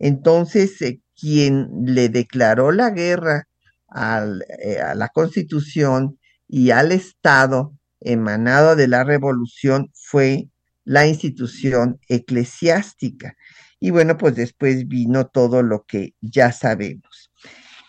[0.00, 3.46] Entonces, eh, quien le declaró la guerra
[3.94, 6.18] eh, a la constitución
[6.48, 10.48] y al Estado emanado de la revolución fue
[10.84, 13.36] la institución eclesiástica.
[13.80, 17.30] Y bueno, pues después vino todo lo que ya sabemos.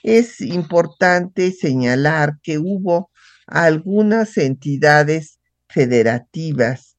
[0.04, 3.12] Es importante señalar que hubo
[3.46, 5.40] algunas entidades
[5.70, 6.98] federativas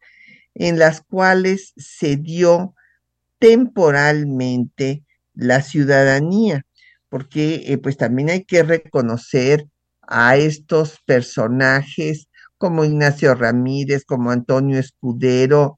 [0.55, 2.75] en las cuales se dio
[3.39, 5.05] temporalmente
[5.35, 6.67] la ciudadanía,
[7.09, 9.67] porque eh, pues también hay que reconocer
[10.09, 15.77] a estos personajes como Ignacio Ramírez, como Antonio Escudero,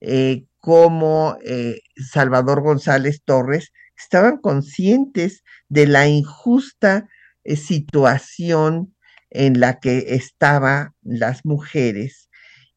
[0.00, 7.08] eh, como eh, Salvador González Torres, estaban conscientes de la injusta
[7.44, 8.94] eh, situación
[9.30, 12.30] en la que estaban las mujeres.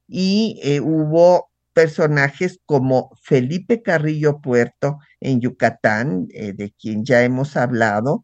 [0.08, 8.24] Y hubo personajes como Felipe Carrillo Puerto en Yucatán, de quien ya hemos hablado,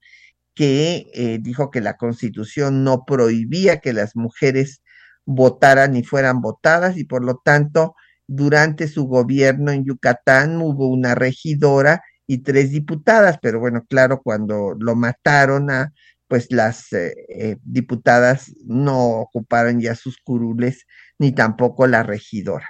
[0.53, 4.81] que dijo que la constitución no prohibía que las mujeres
[5.25, 7.95] votaran y fueran votadas y por lo tanto
[8.27, 14.73] durante su gobierno en Yucatán hubo una regidora y tres diputadas, pero bueno, claro, cuando
[14.79, 15.91] lo mataron a,
[16.29, 20.85] pues las eh, eh, diputadas no ocuparon ya sus curules,
[21.19, 22.69] ni tampoco la regidora.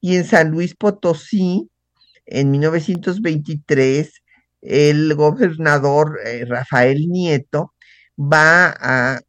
[0.00, 1.70] Y en San Luis Potosí,
[2.24, 4.22] en 1923,
[4.64, 7.74] el gobernador eh, Rafael Nieto
[8.18, 9.20] va a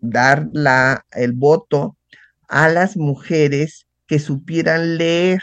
[0.00, 1.96] dar la, el voto
[2.48, 5.40] a las mujeres que supieran leer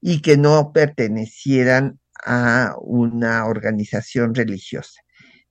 [0.00, 5.00] y que no pertenecieran a una organización religiosa.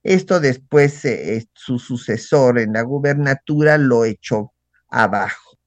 [0.02, 4.52] Esto después eh, su sucesor en la gubernatura lo echó
[4.88, 5.58] abajo.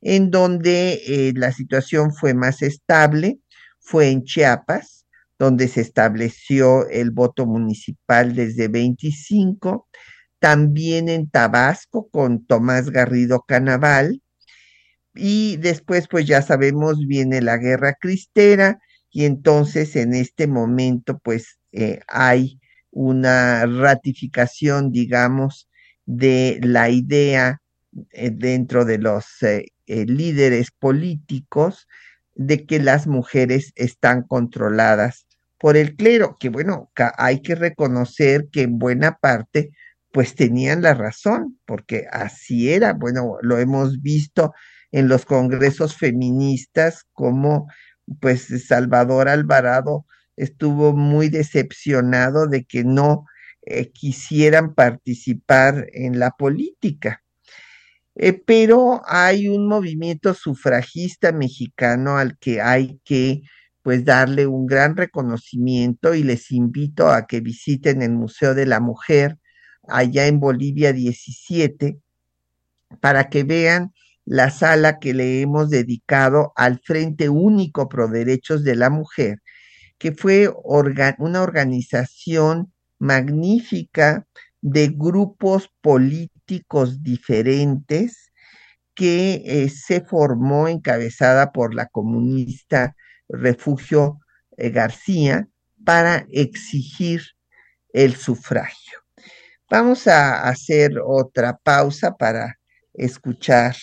[0.00, 3.40] En donde eh, la situación fue más estable
[3.80, 4.97] fue en Chiapas,
[5.38, 9.88] donde se estableció el voto municipal desde 25,
[10.38, 14.20] también en Tabasco con Tomás Garrido Canaval,
[15.14, 18.78] y después pues ya sabemos viene la guerra cristera
[19.10, 22.60] y entonces en este momento pues eh, hay
[22.90, 25.68] una ratificación digamos
[26.06, 27.60] de la idea
[28.12, 31.86] eh, dentro de los eh, líderes políticos
[32.34, 35.26] de que las mujeres están controladas
[35.58, 39.70] por el clero, que bueno, hay que reconocer que en buena parte
[40.12, 44.54] pues tenían la razón, porque así era, bueno, lo hemos visto
[44.90, 47.68] en los congresos feministas, como
[48.20, 50.06] pues Salvador Alvarado
[50.36, 53.26] estuvo muy decepcionado de que no
[53.62, 57.22] eh, quisieran participar en la política.
[58.14, 63.42] Eh, pero hay un movimiento sufragista mexicano al que hay que
[63.82, 68.80] pues darle un gran reconocimiento y les invito a que visiten el Museo de la
[68.80, 69.38] Mujer
[69.86, 71.98] allá en Bolivia 17
[73.00, 73.92] para que vean
[74.24, 79.38] la sala que le hemos dedicado al Frente Único Pro Derechos de la Mujer,
[79.96, 84.26] que fue una organización magnífica
[84.60, 88.32] de grupos políticos diferentes
[88.94, 92.96] que eh, se formó encabezada por la comunista
[93.28, 94.20] Refugio
[94.56, 95.48] eh, García
[95.84, 97.22] para exigir
[97.92, 98.98] el sufragio.
[99.70, 102.58] Vamos a hacer otra pausa para
[102.94, 103.76] escuchar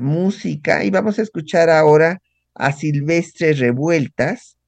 [0.00, 2.20] música y vamos a escuchar ahora
[2.54, 4.58] a Silvestre Revueltas,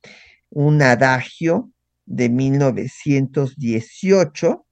[0.51, 1.71] un adagio
[2.07, 4.67] de 1918,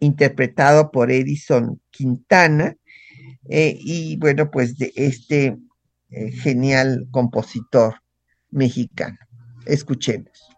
[0.00, 2.76] interpretado por Edison Quintana,
[3.48, 5.56] eh, y bueno, pues de este
[6.10, 8.02] eh, genial compositor
[8.56, 9.18] mexicano.
[9.66, 10.48] Escuchemos.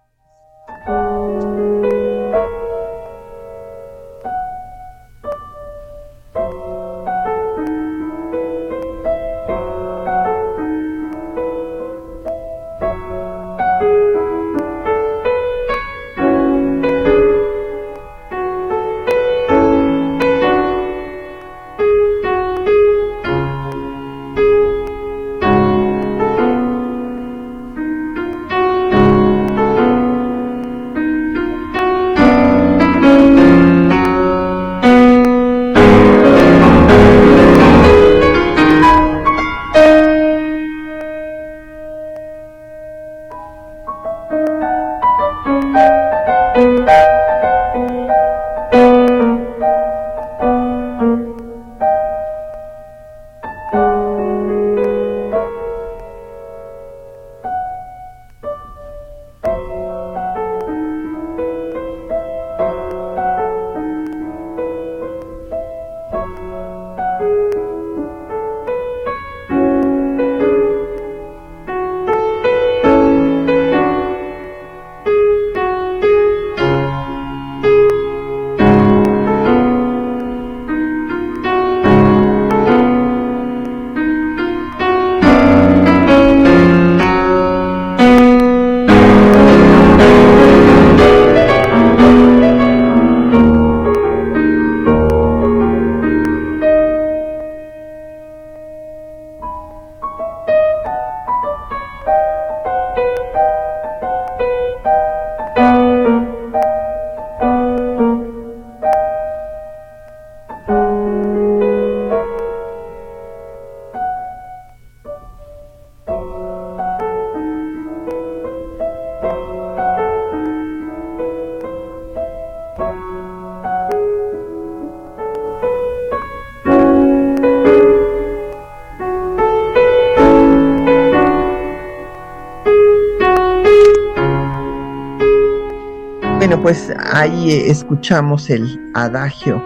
[136.62, 139.62] Pues ahí escuchamos el adagio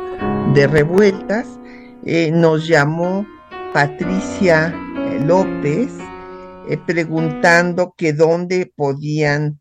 [0.55, 1.47] de revueltas.
[2.05, 3.26] Eh, nos llamó
[3.72, 5.90] Patricia eh, López
[6.68, 9.59] eh, preguntando que dónde podían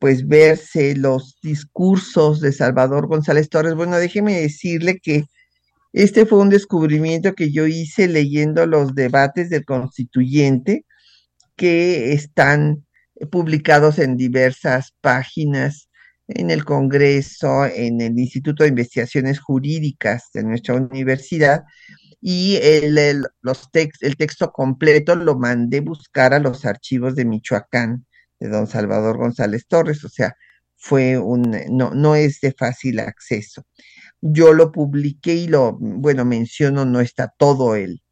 [0.00, 3.74] pues verse los discursos de Salvador González Torres.
[3.74, 5.24] Bueno, déjeme decirle que
[5.92, 10.86] este fue un descubrimiento que yo hice leyendo los debates del constituyente
[11.54, 12.86] que están
[13.30, 15.87] publicados en diversas páginas
[16.28, 21.64] en el Congreso, en el Instituto de Investigaciones Jurídicas de nuestra universidad,
[22.20, 23.68] y el, los
[24.00, 28.06] el texto completo lo mandé buscar a los archivos de Michoacán
[28.40, 30.34] de don Salvador González Torres, o sea,
[30.76, 33.64] fue un, no, no es de fácil acceso.
[34.20, 38.02] Yo lo publiqué y lo, bueno, menciono, no está todo el,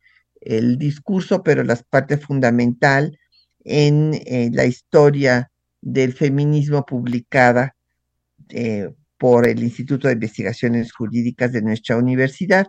[0.41, 3.19] el discurso, pero la parte fundamental
[3.65, 5.51] en eh, la historia
[5.81, 7.76] del feminismo publicada
[8.51, 8.89] eh,
[9.19, 12.67] por el Instituto de Investigaciones Jurídicas de nuestra universidad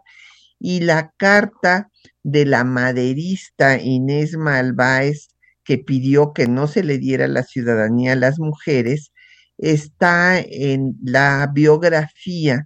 [0.59, 1.89] y la carta
[2.23, 5.28] de la maderista Inés Malváez
[5.63, 9.11] que pidió que no se le diera la ciudadanía a las mujeres
[9.57, 12.65] está en la biografía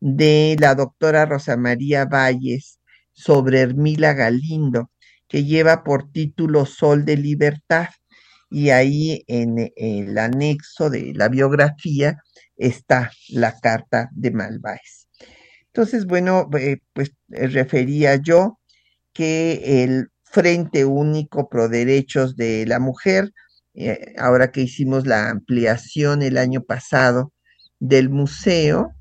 [0.00, 2.80] de la doctora Rosa María Valles
[3.12, 4.90] sobre Hermila Galindo,
[5.28, 7.88] que lleva por título Sol de Libertad.
[8.50, 12.18] Y ahí en el anexo de la biografía
[12.56, 15.08] está la carta de Malváez.
[15.66, 18.58] Entonces, bueno, eh, pues eh, refería yo
[19.14, 23.32] que el Frente Único Pro Derechos de la Mujer,
[23.74, 27.32] eh, ahora que hicimos la ampliación el año pasado
[27.78, 28.92] del museo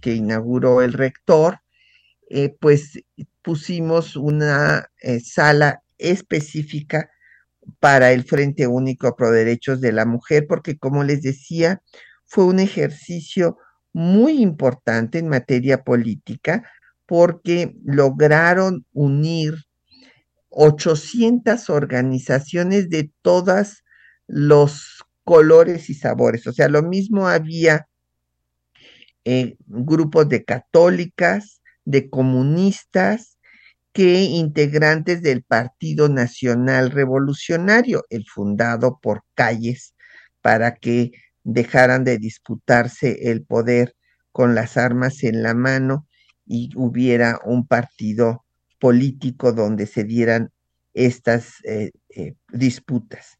[0.00, 1.60] que inauguró el rector,
[2.60, 2.98] pues
[3.42, 4.88] pusimos una
[5.22, 7.08] sala específica
[7.80, 11.80] para el Frente Único Pro Derechos de la Mujer, porque como les decía,
[12.34, 13.58] fue un ejercicio
[13.92, 16.68] muy importante en materia política
[17.06, 19.54] porque lograron unir
[20.48, 23.84] 800 organizaciones de todos
[24.26, 26.48] los colores y sabores.
[26.48, 27.86] O sea, lo mismo había
[29.24, 33.38] eh, grupos de católicas, de comunistas,
[33.92, 39.94] que integrantes del Partido Nacional Revolucionario, el fundado por Calles,
[40.42, 41.12] para que
[41.44, 43.94] dejaran de disputarse el poder
[44.32, 46.08] con las armas en la mano
[46.46, 48.44] y hubiera un partido
[48.80, 50.50] político donde se dieran
[50.92, 53.38] estas eh, eh, disputas.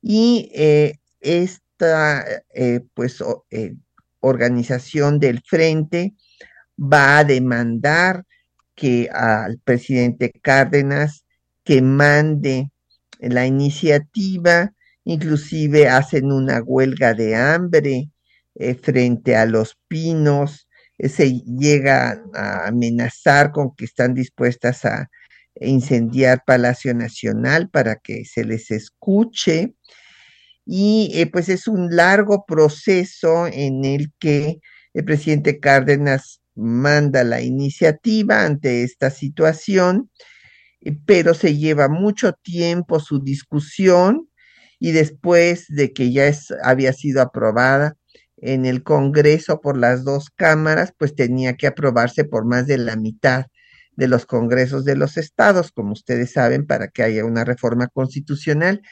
[0.00, 2.24] Y eh, esta,
[2.92, 3.22] pues,
[4.20, 6.14] organización del frente
[6.78, 8.24] va a demandar
[8.74, 11.24] que al presidente Cárdenas
[11.62, 12.70] que mande
[13.20, 14.72] la iniciativa,
[15.04, 18.10] inclusive hacen una huelga de hambre
[18.54, 25.10] eh, frente a los pinos, eh, se llega a amenazar con que están dispuestas a
[25.60, 29.74] incendiar Palacio Nacional para que se les escuche.
[30.66, 34.60] Y eh, pues es un largo proceso en el que
[34.94, 40.10] el presidente Cárdenas manda la iniciativa ante esta situación,
[41.06, 44.28] pero se lleva mucho tiempo su discusión
[44.78, 47.96] y después de que ya había sido aprobada
[48.36, 52.96] en el Congreso por las dos cámaras, pues tenía que aprobarse por más de la
[52.96, 53.46] mitad
[53.96, 58.82] de los congresos de los estados, como ustedes saben, para que haya una reforma constitucional.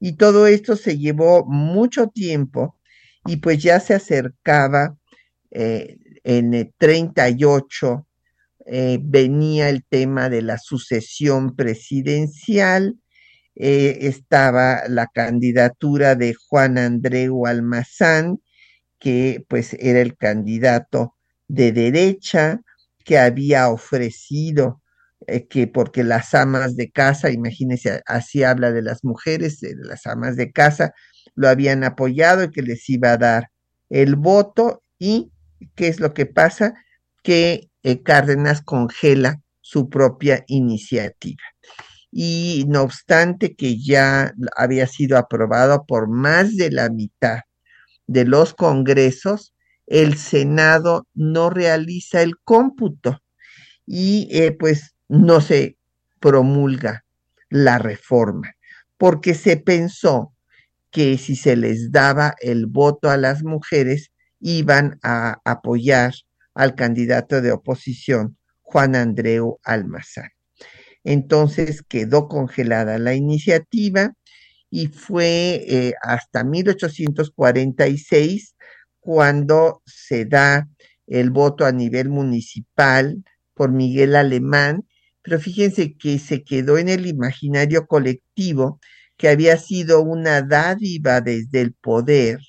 [0.00, 2.78] Y todo esto se llevó mucho tiempo
[3.26, 4.96] y pues ya se acercaba
[5.50, 8.06] eh, en el 38
[8.66, 12.96] eh, venía el tema de la sucesión presidencial,
[13.56, 18.40] eh, estaba la candidatura de Juan Andreu Almazán,
[18.98, 21.14] que pues era el candidato
[21.48, 22.60] de derecha,
[23.04, 24.82] que había ofrecido
[25.26, 30.06] eh, que porque las amas de casa, imagínense, así habla de las mujeres, de las
[30.06, 30.92] amas de casa,
[31.34, 33.50] lo habían apoyado y que les iba a dar
[33.90, 35.32] el voto y
[35.74, 36.74] ¿qué es lo que pasa?
[37.22, 41.42] Que eh, Cárdenas congela su propia iniciativa.
[42.16, 47.40] Y no obstante que ya había sido aprobado por más de la mitad
[48.06, 49.52] de los congresos,
[49.88, 53.20] el Senado no realiza el cómputo
[53.84, 55.76] y eh, pues no se
[56.20, 57.04] promulga
[57.50, 58.52] la reforma,
[58.96, 60.32] porque se pensó
[60.92, 66.14] que si se les daba el voto a las mujeres, iban a apoyar
[66.54, 70.33] al candidato de oposición, Juan Andreu Almazán.
[71.04, 74.14] Entonces quedó congelada la iniciativa
[74.70, 78.56] y fue eh, hasta 1846
[79.00, 80.68] cuando se da
[81.06, 83.22] el voto a nivel municipal
[83.54, 84.88] por Miguel Alemán,
[85.22, 88.80] pero fíjense que se quedó en el imaginario colectivo
[89.16, 92.40] que había sido una dádiva desde el poder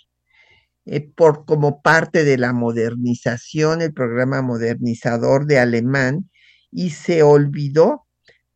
[0.86, 6.30] eh, por, como parte de la modernización, el programa modernizador de Alemán,
[6.72, 8.05] y se olvidó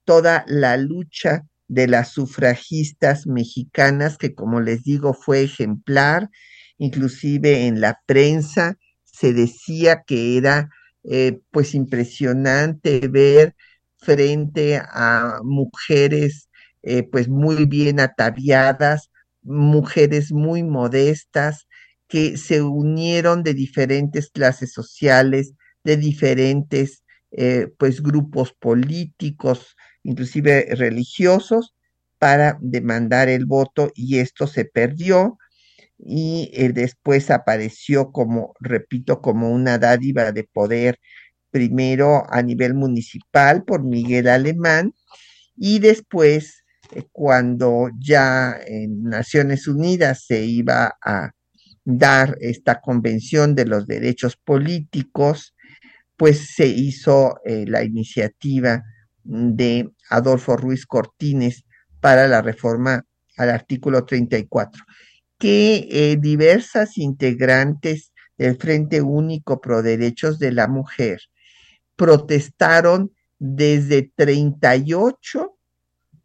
[0.10, 6.32] toda la lucha de las sufragistas mexicanas, que como les digo fue ejemplar,
[6.80, 10.72] inclusive en la prensa se decía que era
[11.04, 13.56] eh, pues impresionante ver
[14.00, 16.50] frente a mujeres
[16.82, 19.12] eh, pues muy bien ataviadas,
[19.44, 21.68] mujeres muy modestas,
[22.08, 25.54] que se unieron de diferentes clases sociales,
[25.84, 31.74] de diferentes eh, pues grupos políticos, inclusive religiosos,
[32.20, 35.38] para demandar el voto y esto se perdió
[35.98, 41.00] y eh, después apareció como, repito, como una dádiva de poder,
[41.52, 44.94] primero a nivel municipal por Miguel Alemán
[45.56, 51.32] y después eh, cuando ya en Naciones Unidas se iba a
[51.86, 55.56] dar esta convención de los derechos políticos,
[56.18, 58.84] pues se hizo eh, la iniciativa
[59.30, 61.64] de Adolfo Ruiz Cortines
[62.00, 63.06] para la reforma
[63.38, 64.84] al artículo 34,
[65.38, 71.20] que eh, diversas integrantes del Frente Único Pro Derechos de la Mujer
[71.96, 75.56] protestaron desde 38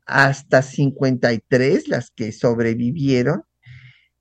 [0.07, 3.43] hasta 53, las que sobrevivieron,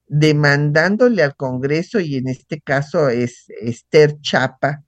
[0.07, 4.83] demandándole al Congreso, y en este caso es Esther Chapa,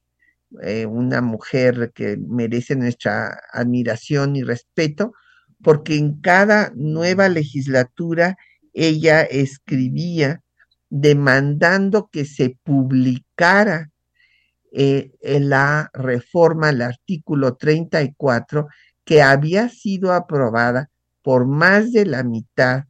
[0.64, 5.14] eh, una mujer que merece nuestra admiración y respeto,
[5.62, 8.38] porque en cada nueva legislatura
[8.74, 10.42] ella escribía
[10.90, 13.92] demandando que se publicara
[14.72, 18.68] eh, la reforma al artículo 34
[19.06, 20.90] que había sido aprobada
[21.22, 22.86] por más de la mitad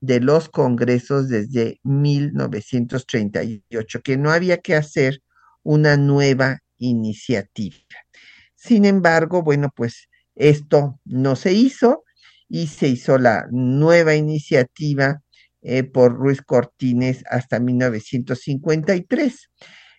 [0.00, 5.22] de los congresos desde 1938, que no había que hacer
[5.62, 7.76] una nueva iniciativa.
[8.56, 12.04] Sin embargo, bueno, pues esto no se hizo
[12.48, 15.22] y se hizo la nueva iniciativa
[15.62, 19.50] eh, por Ruiz Cortines hasta 1953.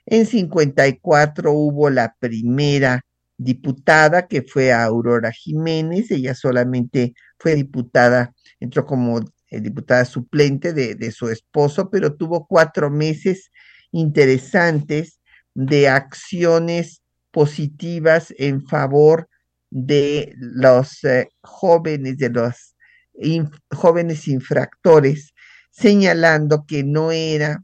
[0.07, 3.05] En 54 hubo la primera
[3.38, 9.19] diputada que fue Aurora Jiménez, ella solamente fue diputada, entró como
[9.49, 13.51] eh, diputada suplente de, su esposo, pero tuvo cuatro meses
[13.91, 15.20] interesantes
[15.53, 19.27] de acciones positivas en favor
[19.69, 22.75] de los eh, jóvenes, de los
[23.71, 25.33] jóvenes infractores,
[25.71, 27.63] señalando que no era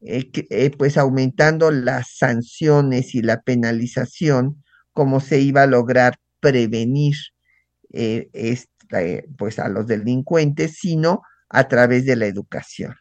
[0.00, 7.14] eh, eh, pues aumentando las sanciones y la penalización como se iba a lograr prevenir
[9.36, 12.94] pues a los delincuentes, sino a través de la educación.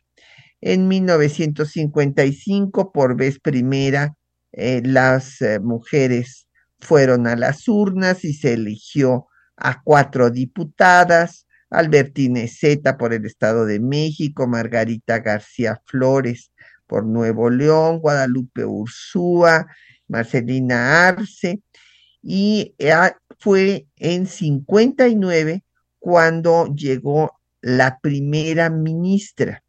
[0.62, 4.17] En 1955, por vez primera,
[4.58, 6.48] las mujeres
[6.80, 13.66] fueron a las urnas y se eligió a cuatro diputadas, Albertine Zeta por el Estado
[13.66, 16.52] de México, Margarita García Flores
[16.86, 19.68] por Nuevo León, Guadalupe Ursúa,
[20.08, 21.62] Marcelina Arce,
[22.22, 22.76] y
[23.40, 25.64] fue en 59
[26.00, 29.64] cuando llegó la primera ministra,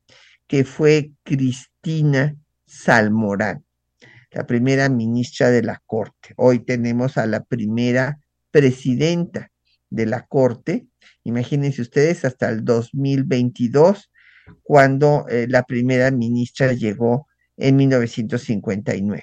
[0.46, 2.36] que fue Cristina
[2.66, 3.67] Salmorán
[4.30, 6.34] la primera ministra de la Corte.
[6.36, 8.20] Hoy tenemos a la primera
[8.50, 9.50] presidenta
[9.90, 10.86] de la Corte.
[11.24, 14.10] Imagínense ustedes hasta el 2022,
[14.62, 17.26] cuando eh, la primera ministra llegó
[17.56, 19.22] en 1959.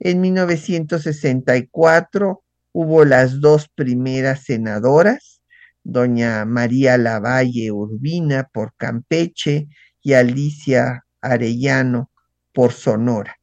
[0.00, 5.42] En 1964 hubo las dos primeras senadoras,
[5.82, 9.66] doña María Lavalle Urbina por Campeche
[10.02, 12.12] y Alicia Arellano
[12.52, 13.37] por Sonora.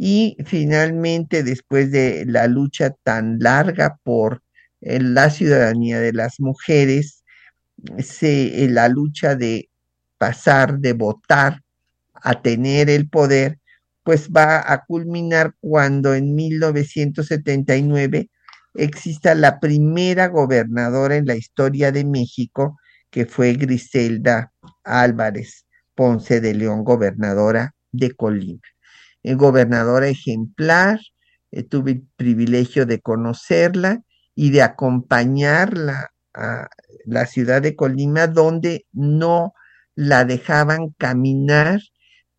[0.00, 4.44] Y finalmente, después de la lucha tan larga por
[4.80, 7.24] eh, la ciudadanía de las mujeres,
[7.98, 9.68] se, eh, la lucha de
[10.16, 11.62] pasar de votar
[12.14, 13.58] a tener el poder,
[14.04, 18.30] pues va a culminar cuando en 1979
[18.74, 22.78] exista la primera gobernadora en la historia de México,
[23.10, 24.52] que fue Griselda
[24.84, 28.60] Álvarez Ponce de León, gobernadora de Colima
[29.24, 31.00] gobernadora ejemplar,
[31.50, 34.02] eh, tuve el privilegio de conocerla
[34.34, 36.68] y de acompañarla a
[37.04, 39.52] la ciudad de Colima, donde no
[39.94, 41.80] la dejaban caminar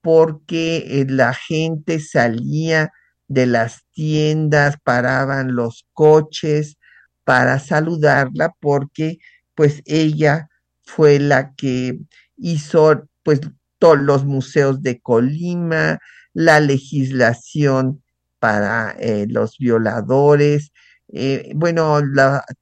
[0.01, 2.91] porque eh, la gente salía
[3.27, 6.77] de las tiendas, paraban los coches
[7.23, 9.17] para saludarla porque
[9.55, 10.47] pues ella
[10.83, 11.99] fue la que
[12.37, 13.41] hizo pues
[13.77, 15.99] todos los museos de Colima,
[16.39, 18.01] la legislación
[18.39, 20.71] para eh, los violadores,
[21.11, 21.99] eh, bueno,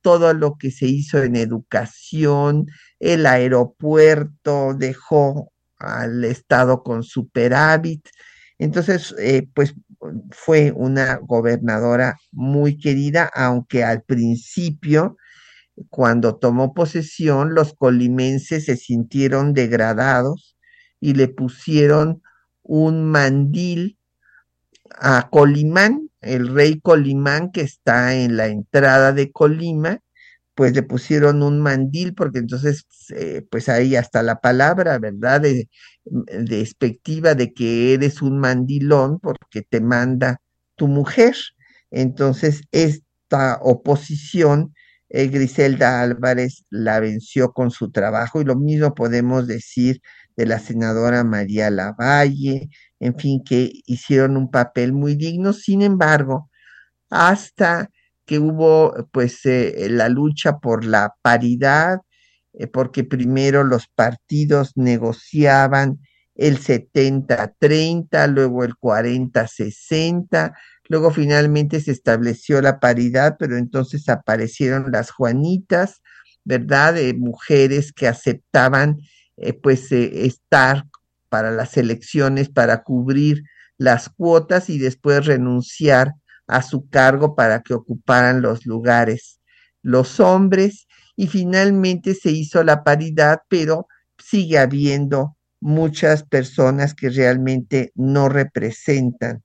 [0.02, 2.66] todo lo que se hizo en educación,
[3.00, 8.10] el aeropuerto dejó al Estado con superávit.
[8.58, 9.76] Entonces, eh, pues
[10.32, 15.18] fue una gobernadora muy querida, aunque al principio,
[15.90, 20.58] cuando tomó posesión, los colimenses se sintieron degradados
[21.00, 22.24] y le pusieron
[22.68, 23.98] un mandil
[25.00, 30.00] a Colimán, el rey Colimán que está en la entrada de Colima,
[30.56, 35.42] pues le pusieron un mandil porque entonces, eh, pues ahí hasta la palabra, ¿verdad?
[35.42, 35.70] De,
[36.04, 40.42] despectiva de que eres un mandilón porque te manda
[40.76, 41.36] tu mujer.
[41.92, 44.74] Entonces, esta oposición,
[45.10, 50.02] eh, Griselda Álvarez la venció con su trabajo y lo mismo podemos decir
[50.38, 52.70] de la senadora María Lavalle,
[53.00, 55.52] en fin, que hicieron un papel muy digno.
[55.52, 56.50] Sin embargo,
[57.10, 57.90] hasta
[58.26, 62.02] que hubo pues eh, la lucha por la paridad,
[62.54, 66.00] eh, porque primero los partidos negociaban
[66.36, 70.54] el 70-30, luego el 40-60,
[70.88, 76.02] luego finalmente se estableció la paridad, pero entonces aparecieron las Juanitas,
[76.44, 76.94] ¿verdad?
[76.94, 78.98] De mujeres que aceptaban
[79.38, 80.86] eh, pues eh, estar
[81.30, 83.44] para las elecciones, para cubrir
[83.78, 86.14] las cuotas y después renunciar
[86.48, 89.38] a su cargo para que ocuparan los lugares
[89.88, 90.86] los hombres
[91.16, 99.44] y finalmente se hizo la paridad, pero sigue habiendo muchas personas que realmente no representan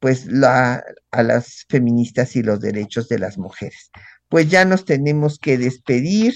[0.00, 0.82] pues la,
[1.12, 3.90] a las feministas y los derechos de las mujeres.
[4.28, 6.34] Pues ya nos tenemos que despedir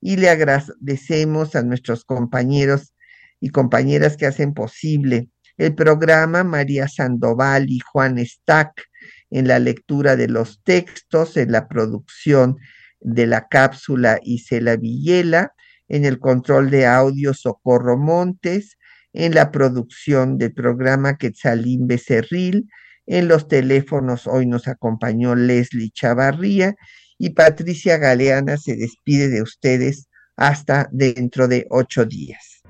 [0.00, 2.94] y le agradecemos a nuestros compañeros
[3.40, 8.84] y compañeras que hacen posible el programa, María Sandoval y Juan Stack,
[9.30, 12.56] en la lectura de los textos, en la producción
[13.00, 15.52] de la cápsula Isela Villela,
[15.88, 18.78] en el control de audio Socorro Montes,
[19.12, 22.68] en la producción del programa Quetzalín Becerril,
[23.06, 26.76] en los teléfonos hoy nos acompañó Leslie Chavarría
[27.18, 32.62] y Patricia Galeana se despide de ustedes hasta dentro de ocho días.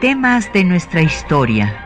[0.00, 1.85] Temas de nuestra historia.